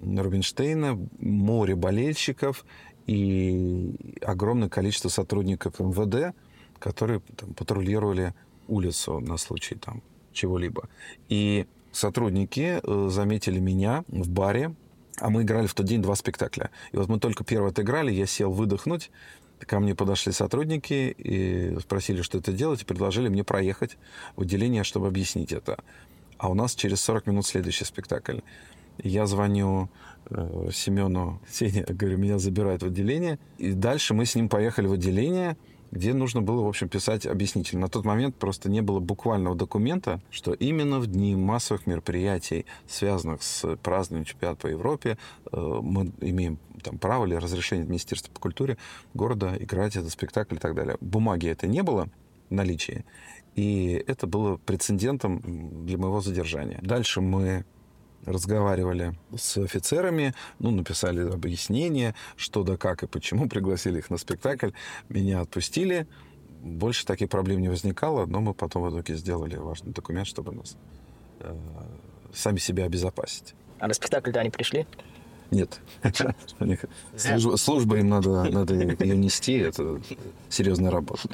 Рубинштейна, 0.00 0.98
море 1.18 1.74
болельщиков, 1.74 2.64
и 3.08 3.94
огромное 4.22 4.68
количество 4.68 5.08
сотрудников 5.08 5.80
МВД, 5.80 6.36
которые 6.78 7.20
там, 7.36 7.54
патрулировали 7.54 8.34
улицу 8.68 9.18
на 9.18 9.38
случай 9.38 9.74
там 9.76 10.02
чего-либо. 10.32 10.88
И 11.28 11.66
сотрудники 11.90 12.80
э, 12.82 13.08
заметили 13.10 13.58
меня 13.58 14.04
в 14.08 14.28
баре, 14.28 14.74
А 15.20 15.30
мы 15.30 15.42
играли 15.42 15.66
в 15.66 15.74
тот 15.74 15.86
день 15.86 16.02
два 16.02 16.14
спектакля. 16.14 16.70
И 16.92 16.98
вот 16.98 17.08
мы 17.08 17.18
только 17.18 17.44
первый 17.44 17.70
отыграли, 17.70 18.12
я 18.12 18.26
сел 18.26 18.52
выдохнуть, 18.52 19.10
Ко 19.66 19.80
мне 19.80 19.94
подошли 19.94 20.30
сотрудники 20.32 21.14
и 21.18 21.76
спросили, 21.80 22.22
что 22.22 22.38
это 22.38 22.52
делать, 22.52 22.82
и 22.82 22.84
предложили 22.84 23.28
мне 23.28 23.42
проехать 23.42 23.96
в 24.36 24.42
отделение, 24.42 24.84
чтобы 24.84 25.08
объяснить 25.08 25.52
это. 25.52 25.78
А 26.36 26.48
у 26.48 26.54
нас 26.54 26.76
через 26.76 27.00
40 27.00 27.26
минут 27.26 27.46
следующий 27.46 27.84
спектакль. 27.84 28.38
Я 29.02 29.26
звоню 29.26 29.88
э, 30.30 30.70
Семену, 30.72 31.40
Сене, 31.50 31.84
говорю, 31.88 32.18
меня 32.18 32.38
забирают 32.38 32.82
в 32.82 32.86
отделение. 32.86 33.38
И 33.58 33.72
дальше 33.72 34.14
мы 34.14 34.26
с 34.26 34.34
ним 34.34 34.48
поехали 34.48 34.86
в 34.86 34.92
отделение, 34.92 35.56
где 35.90 36.12
нужно 36.12 36.42
было, 36.42 36.62
в 36.62 36.68
общем, 36.68 36.88
писать 36.88 37.26
объяснитель. 37.26 37.78
На 37.78 37.88
тот 37.88 38.04
момент 38.04 38.36
просто 38.36 38.70
не 38.70 38.82
было 38.82 39.00
буквального 39.00 39.56
документа, 39.56 40.20
что 40.30 40.52
именно 40.52 40.98
в 40.98 41.06
дни 41.06 41.34
массовых 41.34 41.86
мероприятий, 41.86 42.66
связанных 42.86 43.42
с 43.42 43.76
празднованием 43.76 44.26
чемпионата 44.26 44.60
по 44.60 44.66
Европе, 44.66 45.18
э, 45.50 45.80
мы 45.82 46.12
имеем 46.20 46.58
там, 46.82 46.98
право 46.98 47.26
или 47.26 47.34
разрешение 47.34 47.84
от 47.84 47.88
Министерства 47.88 48.32
по 48.32 48.40
культуре 48.40 48.76
города 49.14 49.56
играть 49.58 49.96
этот 49.96 50.10
спектакль 50.10 50.56
и 50.56 50.58
так 50.58 50.74
далее. 50.74 50.96
Бумаги 51.00 51.48
это 51.48 51.66
не 51.66 51.82
было 51.82 52.08
в 52.50 52.54
наличии, 52.54 53.04
и 53.56 54.02
это 54.06 54.26
было 54.26 54.56
прецедентом 54.56 55.84
для 55.84 55.98
моего 55.98 56.20
задержания. 56.20 56.78
Дальше 56.82 57.20
мы 57.20 57.64
разговаривали 58.24 59.14
с 59.36 59.56
офицерами, 59.56 60.34
ну, 60.58 60.70
написали 60.70 61.20
объяснение, 61.28 62.14
что 62.36 62.62
да 62.62 62.76
как 62.76 63.02
и 63.02 63.06
почему, 63.06 63.48
пригласили 63.48 63.98
их 63.98 64.10
на 64.10 64.18
спектакль, 64.18 64.70
меня 65.08 65.40
отпустили. 65.40 66.06
Больше 66.60 67.06
таких 67.06 67.28
проблем 67.28 67.60
не 67.60 67.68
возникало, 67.68 68.26
но 68.26 68.40
мы 68.40 68.52
потом 68.52 68.82
в 68.82 68.90
итоге 68.90 69.14
сделали 69.14 69.56
важный 69.56 69.92
документ, 69.92 70.26
чтобы 70.26 70.52
нас 70.52 70.76
э, 71.40 71.56
сами 72.34 72.58
себя 72.58 72.84
обезопасить. 72.84 73.54
А 73.78 73.86
на 73.86 73.94
спектакль-то 73.94 74.40
они 74.40 74.50
пришли? 74.50 74.86
Нет. 75.50 75.80
Служба, 77.56 77.98
им 77.98 78.08
надо, 78.08 78.44
надо 78.44 78.74
ее 78.74 79.16
нести, 79.16 79.54
это 79.58 80.00
серьезная 80.50 80.90
работа. 80.90 81.28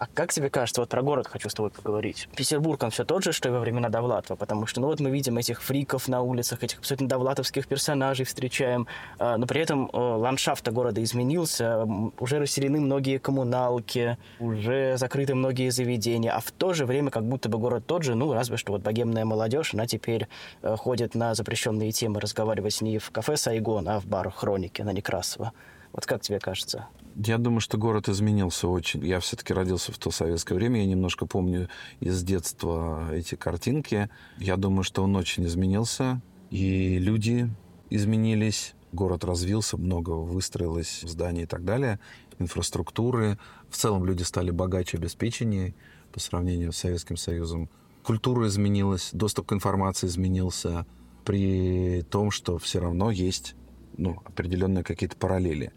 А 0.00 0.06
как 0.06 0.32
тебе 0.32 0.48
кажется, 0.48 0.80
вот 0.80 0.88
про 0.88 1.02
город 1.02 1.26
хочу 1.26 1.50
с 1.50 1.54
тобой 1.54 1.70
поговорить. 1.70 2.26
Петербург, 2.34 2.82
он 2.82 2.90
все 2.90 3.04
тот 3.04 3.22
же, 3.22 3.32
что 3.32 3.50
и 3.50 3.52
во 3.52 3.60
времена 3.60 3.90
Довлатова, 3.90 4.34
потому 4.34 4.64
что, 4.64 4.80
ну 4.80 4.86
вот 4.86 4.98
мы 4.98 5.10
видим 5.10 5.36
этих 5.36 5.62
фриков 5.62 6.08
на 6.08 6.22
улицах, 6.22 6.64
этих 6.64 6.78
абсолютно 6.78 7.06
довлатовских 7.06 7.66
персонажей 7.66 8.24
встречаем, 8.24 8.86
а, 9.18 9.36
но 9.36 9.46
при 9.46 9.60
этом 9.60 9.90
ландшафт 9.92 10.66
города 10.70 11.02
изменился, 11.02 11.86
уже 12.18 12.38
расселены 12.38 12.80
многие 12.80 13.18
коммуналки, 13.18 14.16
уже 14.38 14.96
закрыты 14.96 15.34
многие 15.34 15.68
заведения, 15.68 16.32
а 16.32 16.40
в 16.40 16.50
то 16.50 16.72
же 16.72 16.86
время 16.86 17.10
как 17.10 17.26
будто 17.26 17.50
бы 17.50 17.58
город 17.58 17.84
тот 17.86 18.02
же, 18.02 18.14
ну 18.14 18.32
разве 18.32 18.56
что 18.56 18.72
вот 18.72 18.80
богемная 18.80 19.26
молодежь, 19.26 19.74
она 19.74 19.86
теперь 19.86 20.28
э, 20.62 20.76
ходит 20.76 21.14
на 21.14 21.34
запрещенные 21.34 21.92
темы 21.92 22.20
разговаривать 22.20 22.80
не 22.80 22.98
в 22.98 23.10
кафе 23.10 23.36
Сайгон, 23.36 23.86
а 23.86 24.00
в 24.00 24.06
бар 24.06 24.30
Хроники 24.30 24.80
на 24.80 24.94
Некрасова. 24.94 25.52
Вот 25.92 26.06
как 26.06 26.22
тебе 26.22 26.38
кажется? 26.38 26.88
Я 27.16 27.38
думаю, 27.38 27.60
что 27.60 27.76
город 27.76 28.08
изменился 28.08 28.68
очень. 28.68 29.04
Я 29.04 29.20
все-таки 29.20 29.52
родился 29.52 29.92
в 29.92 29.98
то 29.98 30.10
советское 30.10 30.54
время. 30.54 30.80
Я 30.80 30.86
немножко 30.86 31.26
помню 31.26 31.68
из 31.98 32.22
детства 32.22 33.12
эти 33.12 33.34
картинки. 33.34 34.08
Я 34.38 34.56
думаю, 34.56 34.84
что 34.84 35.02
он 35.02 35.16
очень 35.16 35.44
изменился. 35.46 36.20
И 36.50 36.98
люди 36.98 37.50
изменились. 37.90 38.74
Город 38.92 39.24
развился, 39.24 39.76
много 39.76 40.10
выстроилось 40.10 41.02
зданий 41.02 41.44
и 41.44 41.46
так 41.46 41.64
далее. 41.64 42.00
Инфраструктуры. 42.38 43.38
В 43.68 43.76
целом 43.76 44.04
люди 44.04 44.22
стали 44.22 44.50
богаче, 44.50 44.96
обеспеченнее 44.96 45.74
по 46.12 46.18
сравнению 46.18 46.72
с 46.72 46.78
Советским 46.78 47.16
Союзом. 47.16 47.68
Культура 48.02 48.48
изменилась, 48.48 49.10
доступ 49.12 49.48
к 49.48 49.52
информации 49.52 50.06
изменился, 50.06 50.86
при 51.24 52.02
том, 52.10 52.30
что 52.30 52.58
все 52.58 52.80
равно 52.80 53.10
есть 53.10 53.54
ну, 54.00 54.22
определенные 54.24 54.82
какие-то 54.82 55.16
параллели. 55.16 55.72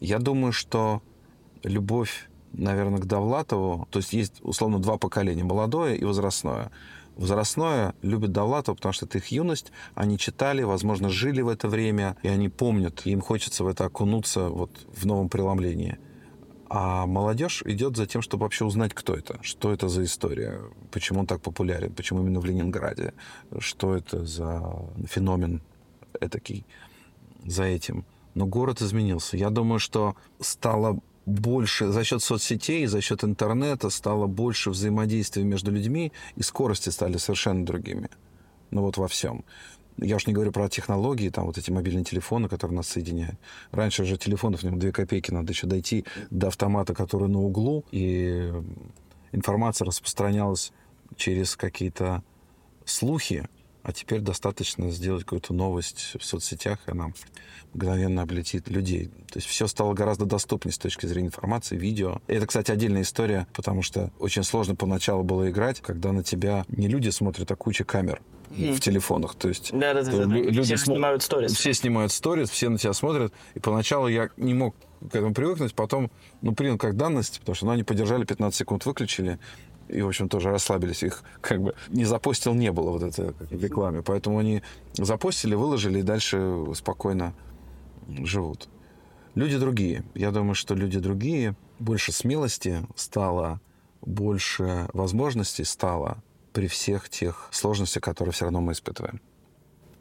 Я 0.00 0.18
думаю, 0.18 0.52
что 0.52 1.02
любовь, 1.62 2.28
наверное, 2.52 2.98
к 2.98 3.04
Довлатову, 3.06 3.86
то 3.90 3.98
есть 3.98 4.12
есть, 4.12 4.40
условно, 4.42 4.78
два 4.78 4.96
поколения, 4.96 5.44
молодое 5.44 5.96
и 5.96 6.04
возрастное. 6.04 6.70
Возрастное 7.16 7.94
любит 8.00 8.32
Довлатова, 8.32 8.76
потому 8.76 8.92
что 8.92 9.04
это 9.04 9.18
их 9.18 9.26
юность, 9.28 9.72
они 9.94 10.18
читали, 10.18 10.62
возможно, 10.62 11.08
жили 11.08 11.42
в 11.42 11.48
это 11.48 11.68
время, 11.68 12.16
и 12.22 12.28
они 12.28 12.48
помнят, 12.48 13.06
им 13.06 13.20
хочется 13.20 13.64
в 13.64 13.68
это 13.68 13.84
окунуться 13.86 14.48
вот 14.48 14.70
в 14.94 15.04
новом 15.04 15.28
преломлении. 15.28 15.98
А 16.70 17.06
молодежь 17.06 17.62
идет 17.64 17.96
за 17.96 18.06
тем, 18.06 18.22
чтобы 18.22 18.42
вообще 18.44 18.64
узнать, 18.64 18.94
кто 18.94 19.14
это, 19.14 19.38
что 19.42 19.72
это 19.72 19.88
за 19.88 20.04
история, 20.04 20.60
почему 20.92 21.20
он 21.20 21.26
так 21.26 21.40
популярен, 21.40 21.92
почему 21.92 22.20
именно 22.20 22.40
в 22.40 22.44
Ленинграде, 22.44 23.14
что 23.58 23.96
это 23.96 24.24
за 24.24 24.76
феномен 25.08 25.62
этакий 26.20 26.66
за 27.44 27.64
этим. 27.64 28.04
Но 28.34 28.46
город 28.46 28.82
изменился. 28.82 29.36
Я 29.36 29.50
думаю, 29.50 29.78
что 29.78 30.16
стало 30.40 31.00
больше 31.26 31.88
за 31.88 32.04
счет 32.04 32.22
соцсетей, 32.22 32.86
за 32.86 33.00
счет 33.00 33.24
интернета 33.24 33.90
стало 33.90 34.26
больше 34.26 34.70
взаимодействия 34.70 35.44
между 35.44 35.70
людьми, 35.70 36.12
и 36.36 36.42
скорости 36.42 36.88
стали 36.88 37.18
совершенно 37.18 37.64
другими. 37.66 38.08
Ну 38.70 38.82
вот 38.82 38.96
во 38.96 39.08
всем. 39.08 39.44
Я 40.00 40.16
уж 40.16 40.26
не 40.26 40.32
говорю 40.32 40.52
про 40.52 40.68
технологии, 40.68 41.28
там 41.28 41.46
вот 41.46 41.58
эти 41.58 41.70
мобильные 41.70 42.04
телефоны, 42.04 42.48
которые 42.48 42.76
нас 42.76 42.88
соединяют. 42.88 43.36
Раньше 43.72 44.04
же 44.04 44.16
телефонов, 44.16 44.62
в 44.62 44.78
две 44.78 44.92
копейки, 44.92 45.32
надо 45.32 45.52
еще 45.52 45.66
дойти 45.66 46.04
до 46.30 46.48
автомата, 46.48 46.94
который 46.94 47.28
на 47.28 47.40
углу, 47.40 47.84
и 47.90 48.52
информация 49.32 49.86
распространялась 49.86 50.72
через 51.16 51.56
какие-то 51.56 52.22
слухи, 52.84 53.48
а 53.88 53.92
теперь 53.94 54.20
достаточно 54.20 54.90
сделать 54.90 55.22
какую-то 55.22 55.54
новость 55.54 56.12
в 56.20 56.22
соцсетях, 56.22 56.78
и 56.86 56.90
она 56.90 57.10
мгновенно 57.72 58.20
облетит 58.20 58.68
людей. 58.68 59.06
То 59.06 59.38
есть 59.38 59.46
все 59.46 59.66
стало 59.66 59.94
гораздо 59.94 60.26
доступнее 60.26 60.74
с 60.74 60.78
точки 60.78 61.06
зрения 61.06 61.28
информации, 61.28 61.74
видео. 61.74 62.20
И 62.26 62.34
это, 62.34 62.46
кстати, 62.46 62.70
отдельная 62.70 63.00
история, 63.00 63.46
потому 63.54 63.80
что 63.80 64.10
очень 64.18 64.44
сложно 64.44 64.74
поначалу 64.74 65.24
было 65.24 65.48
играть, 65.48 65.80
когда 65.80 66.12
на 66.12 66.22
тебя 66.22 66.66
не 66.68 66.86
люди 66.86 67.08
смотрят, 67.08 67.50
а 67.50 67.56
куча 67.56 67.84
камер 67.84 68.20
mm. 68.50 68.74
в 68.74 68.80
телефонах. 68.80 69.36
То 69.36 69.48
есть 69.48 69.70
да, 69.72 69.94
да, 69.94 70.02
да, 70.02 70.10
да. 70.10 70.24
люди 70.26 70.60
все 70.60 70.76
см... 70.76 70.92
снимают 70.92 71.22
сторис. 71.22 71.52
Все 71.52 71.72
снимают 71.72 72.12
сторис, 72.12 72.50
все 72.50 72.68
на 72.68 72.76
тебя 72.76 72.92
смотрят. 72.92 73.32
И 73.54 73.58
поначалу 73.58 74.08
я 74.08 74.28
не 74.36 74.52
мог 74.52 74.76
к 75.00 75.14
этому 75.14 75.32
привыкнуть, 75.32 75.74
потом 75.74 76.10
ну, 76.42 76.54
принял 76.54 76.76
как 76.76 76.96
данность, 76.96 77.40
потому 77.40 77.54
что 77.54 77.66
ну, 77.66 77.72
они 77.72 77.84
подержали 77.84 78.24
15 78.24 78.58
секунд, 78.58 78.84
выключили, 78.84 79.38
и, 79.88 80.02
в 80.02 80.08
общем, 80.08 80.28
тоже 80.28 80.50
расслабились. 80.50 81.02
Их 81.02 81.22
как 81.40 81.62
бы 81.62 81.74
не 81.88 82.04
запостил 82.04 82.54
не 82.54 82.72
было 82.72 82.90
вот 82.90 83.02
это 83.02 83.32
как 83.32 83.50
рекламе. 83.50 84.02
Поэтому 84.02 84.38
они 84.38 84.62
запостили, 84.94 85.54
выложили 85.54 86.00
и 86.00 86.02
дальше 86.02 86.64
спокойно 86.74 87.34
живут. 88.08 88.68
Люди 89.34 89.58
другие. 89.58 90.04
Я 90.14 90.30
думаю, 90.30 90.54
что 90.54 90.74
люди 90.74 90.98
другие. 90.98 91.54
Больше 91.78 92.12
смелости 92.12 92.86
стало, 92.96 93.60
больше 94.00 94.88
возможностей 94.92 95.64
стало 95.64 96.22
при 96.52 96.66
всех 96.66 97.08
тех 97.08 97.48
сложностях, 97.52 98.02
которые 98.02 98.32
все 98.32 98.46
равно 98.46 98.60
мы 98.60 98.72
испытываем 98.72 99.20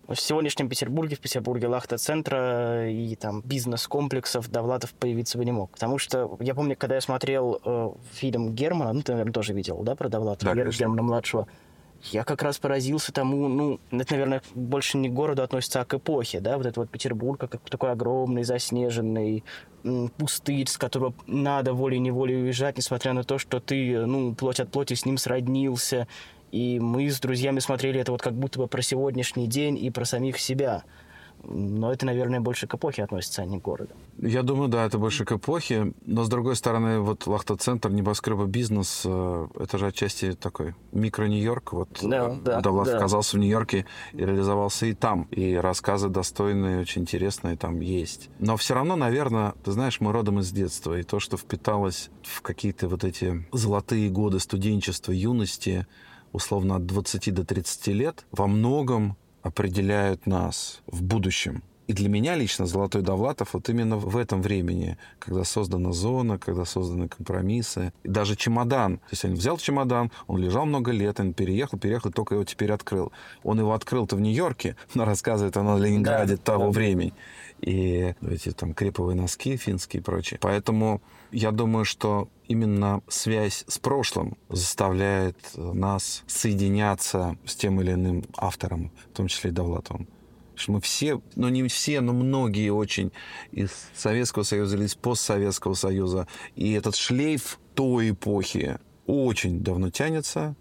в 0.07 0.15
сегодняшнем 0.15 0.69
Петербурге, 0.69 1.15
в 1.15 1.19
Петербурге 1.19 1.67
Лахта-центра 1.67 2.89
и 2.89 3.15
там 3.15 3.41
бизнес-комплексов 3.41 4.49
Довлатов 4.49 4.93
появиться 4.93 5.37
бы 5.37 5.45
не 5.45 5.51
мог. 5.51 5.71
Потому 5.71 5.97
что 5.97 6.37
я 6.39 6.55
помню, 6.55 6.75
когда 6.77 6.95
я 6.95 7.01
смотрел 7.01 7.59
э, 7.63 7.89
фильм 8.13 8.53
Германа, 8.55 8.93
ну, 8.93 9.01
ты, 9.01 9.11
наверное, 9.11 9.33
тоже 9.33 9.53
видел, 9.53 9.81
да, 9.83 9.95
про 9.95 10.09
Довлатова, 10.09 10.55
да, 10.55 10.63
Германа-младшего, 10.63 11.47
я 12.03 12.23
как 12.23 12.43
раз 12.43 12.59
поразился 12.59 13.11
тому, 13.11 13.47
ну, 13.47 13.79
это, 13.91 14.13
наверное, 14.13 14.41
больше 14.53 14.97
не 14.97 15.09
к 15.09 15.13
городу 15.13 15.41
относится, 15.43 15.81
а 15.81 15.85
к 15.85 15.95
эпохе, 15.95 16.39
да, 16.39 16.57
вот 16.57 16.65
этот 16.65 16.77
вот 16.77 16.89
Петербург, 16.89 17.39
как 17.39 17.59
такой 17.69 17.91
огромный, 17.91 18.43
заснеженный, 18.43 19.43
пустырь, 20.17 20.67
с 20.67 20.77
которого 20.77 21.13
надо 21.25 21.73
волей-неволей 21.73 22.35
уезжать, 22.35 22.77
несмотря 22.77 23.13
на 23.13 23.23
то, 23.23 23.37
что 23.37 23.59
ты, 23.59 24.05
ну, 24.05 24.35
плоть 24.35 24.59
от 24.59 24.69
плоти 24.69 24.93
с 24.93 25.05
ним 25.05 25.17
сроднился, 25.17 26.07
и 26.51 26.79
мы 26.79 27.09
с 27.09 27.19
друзьями 27.19 27.59
смотрели 27.59 27.99
это 27.99 28.11
вот 28.11 28.21
как 28.21 28.33
будто 28.33 28.59
бы 28.59 28.67
про 28.67 28.81
сегодняшний 28.81 29.47
день 29.47 29.77
и 29.77 29.89
про 29.89 30.05
самих 30.05 30.39
себя. 30.39 30.83
Но 31.43 31.91
это, 31.91 32.05
наверное, 32.05 32.39
больше 32.39 32.67
к 32.67 32.73
эпохе 32.73 33.03
относится, 33.03 33.41
а 33.41 33.45
не 33.45 33.59
к 33.59 33.63
городу. 33.63 33.93
Я 34.17 34.41
думаю, 34.43 34.69
да, 34.69 34.85
это 34.85 34.97
больше 34.97 35.23
к 35.23 35.31
эпохе. 35.31 35.93
Но, 36.05 36.23
с 36.23 36.29
другой 36.29 36.55
стороны, 36.55 36.99
вот 36.99 37.27
Лахта-центр, 37.27 37.89
небоскреба 37.89 38.45
бизнес, 38.45 39.03
э, 39.05 39.47
это 39.59 39.77
же 39.77 39.87
отчасти 39.87 40.33
такой 40.33 40.73
микро-Нью-Йорк. 40.93 41.73
Вот 41.73 41.89
да, 42.01 42.29
э, 42.29 42.35
да, 42.43 42.61
Довлатов 42.61 42.93
да. 42.93 42.97
оказался 42.97 43.37
в 43.37 43.39
Нью-Йорке 43.39 43.85
и 44.13 44.17
реализовался 44.17 44.87
и 44.87 44.93
там. 44.93 45.27
И 45.31 45.53
рассказы 45.55 46.09
достойные, 46.09 46.81
очень 46.81 47.03
интересные 47.03 47.55
там 47.55 47.79
есть. 47.81 48.29
Но 48.39 48.57
все 48.57 48.73
равно, 48.73 48.95
наверное, 48.95 49.53
ты 49.63 49.71
знаешь, 49.71 49.99
мы 49.99 50.11
родом 50.11 50.39
из 50.39 50.51
детства. 50.51 50.97
И 50.99 51.03
то, 51.03 51.19
что 51.19 51.37
впиталось 51.37 52.09
в 52.23 52.41
какие-то 52.41 52.87
вот 52.87 53.03
эти 53.03 53.45
золотые 53.53 54.09
годы 54.09 54.39
студенчества, 54.39 55.11
юности, 55.11 55.85
условно 56.33 56.75
от 56.75 56.85
20 56.85 57.33
до 57.33 57.45
30 57.45 57.87
лет, 57.87 58.25
во 58.31 58.47
многом 58.47 59.15
определяют 59.41 60.25
нас 60.25 60.81
в 60.87 61.01
будущем. 61.03 61.63
И 61.87 61.93
для 61.93 62.09
меня 62.09 62.35
лично 62.35 62.65
Золотой 62.65 63.01
Довлатов 63.01 63.53
вот 63.53 63.69
именно 63.69 63.95
в 63.95 64.17
этом 64.17 64.41
времени, 64.41 64.97
когда 65.19 65.45
создана 65.45 65.93
зона, 65.93 66.37
когда 66.37 66.65
созданы 66.65 67.07
компромиссы. 67.07 67.93
И 68.03 68.09
даже 68.09 68.35
чемодан. 68.35 68.97
То 68.97 69.11
есть 69.11 69.23
он 69.23 69.33
взял 69.35 69.57
чемодан, 69.57 70.11
он 70.27 70.37
лежал 70.37 70.65
много 70.65 70.91
лет, 70.91 71.21
он 71.21 71.33
переехал, 71.33 71.79
переехал, 71.79 72.11
только 72.11 72.35
его 72.35 72.43
теперь 72.43 72.73
открыл. 72.73 73.13
Он 73.43 73.59
его 73.59 73.73
открыл-то 73.73 74.17
в 74.17 74.21
Нью-Йорке, 74.21 74.75
но 74.95 75.05
рассказывает 75.05 75.55
он 75.55 75.69
о 75.69 75.79
Ленинграде 75.79 76.35
да, 76.35 76.41
того 76.43 76.65
да. 76.65 76.71
времени. 76.71 77.13
И 77.61 78.13
эти 78.21 78.51
там 78.51 78.73
креповые 78.73 79.15
носки 79.15 79.57
финские 79.57 80.01
и 80.01 80.03
прочее. 80.03 80.39
Поэтому 80.41 81.01
я 81.31 81.51
думаю, 81.51 81.85
что 81.85 82.29
именно 82.47 83.01
связь 83.07 83.65
с 83.67 83.77
прошлым 83.77 84.37
заставляет 84.49 85.37
нас 85.55 86.23
соединяться 86.27 87.37
с 87.45 87.55
тем 87.55 87.81
или 87.81 87.93
иным 87.93 88.23
автором, 88.37 88.91
в 89.11 89.17
том 89.17 89.27
числе 89.27 89.49
и 89.49 89.53
Довлатовым 89.53 90.07
мы 90.67 90.81
все, 90.81 91.21
ну 91.35 91.49
не 91.49 91.67
все, 91.67 92.01
но 92.01 92.13
многие 92.13 92.71
очень 92.71 93.11
из 93.51 93.69
Советского 93.93 94.43
Союза 94.43 94.75
или 94.75 94.85
из 94.85 94.95
постсоветского 94.95 95.75
Союза. 95.75 96.27
И 96.55 96.73
этот 96.73 96.95
шлейф 96.95 97.59
той 97.75 98.11
эпохи 98.11 98.79
очень 99.05 99.61
давно 99.61 99.91
тянется 99.91 100.55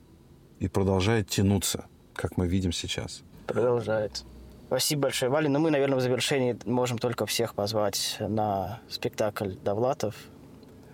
и 0.58 0.68
продолжает 0.68 1.28
тянуться, 1.28 1.86
как 2.14 2.36
мы 2.36 2.46
видим 2.46 2.72
сейчас. 2.72 3.22
Продолжает. 3.46 4.24
Спасибо 4.66 5.02
большое, 5.02 5.30
Валя. 5.30 5.48
Но 5.48 5.58
ну, 5.58 5.64
мы, 5.64 5.70
наверное, 5.70 5.98
в 5.98 6.00
завершении 6.00 6.56
можем 6.64 6.98
только 6.98 7.24
всех 7.26 7.54
позвать 7.54 8.16
на 8.20 8.80
спектакль 8.88 9.52
Довлатов, 9.62 10.16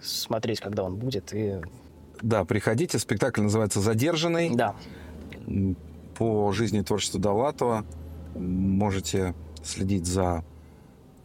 смотреть, 0.02 0.60
когда 0.60 0.84
он 0.84 0.96
будет. 0.96 1.32
И... 1.32 1.60
Да, 2.20 2.44
приходите. 2.44 2.98
Спектакль 2.98 3.40
называется 3.42 3.80
«Задержанный». 3.80 4.54
Да. 4.54 4.76
По 6.16 6.52
жизни 6.52 6.80
и 6.80 6.82
творчеству 6.82 7.18
Довлатова 7.18 7.84
можете 8.34 9.34
следить 9.64 10.06
за 10.06 10.44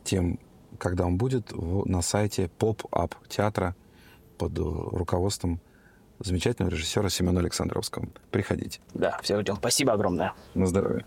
тем, 0.03 0.39
когда 0.77 1.05
он 1.05 1.17
будет 1.17 1.51
на 1.53 2.01
сайте 2.01 2.49
Pop-Up 2.59 3.13
театра 3.27 3.75
под 4.37 4.57
руководством 4.57 5.59
замечательного 6.19 6.71
режиссера 6.71 7.09
Семена 7.09 7.41
Александровского. 7.41 8.07
Приходите. 8.31 8.79
Да, 8.93 9.19
все 9.21 9.39
ждем. 9.41 9.57
Спасибо 9.57 9.93
огромное. 9.93 10.33
На 10.53 10.65
здоровье. 10.65 11.05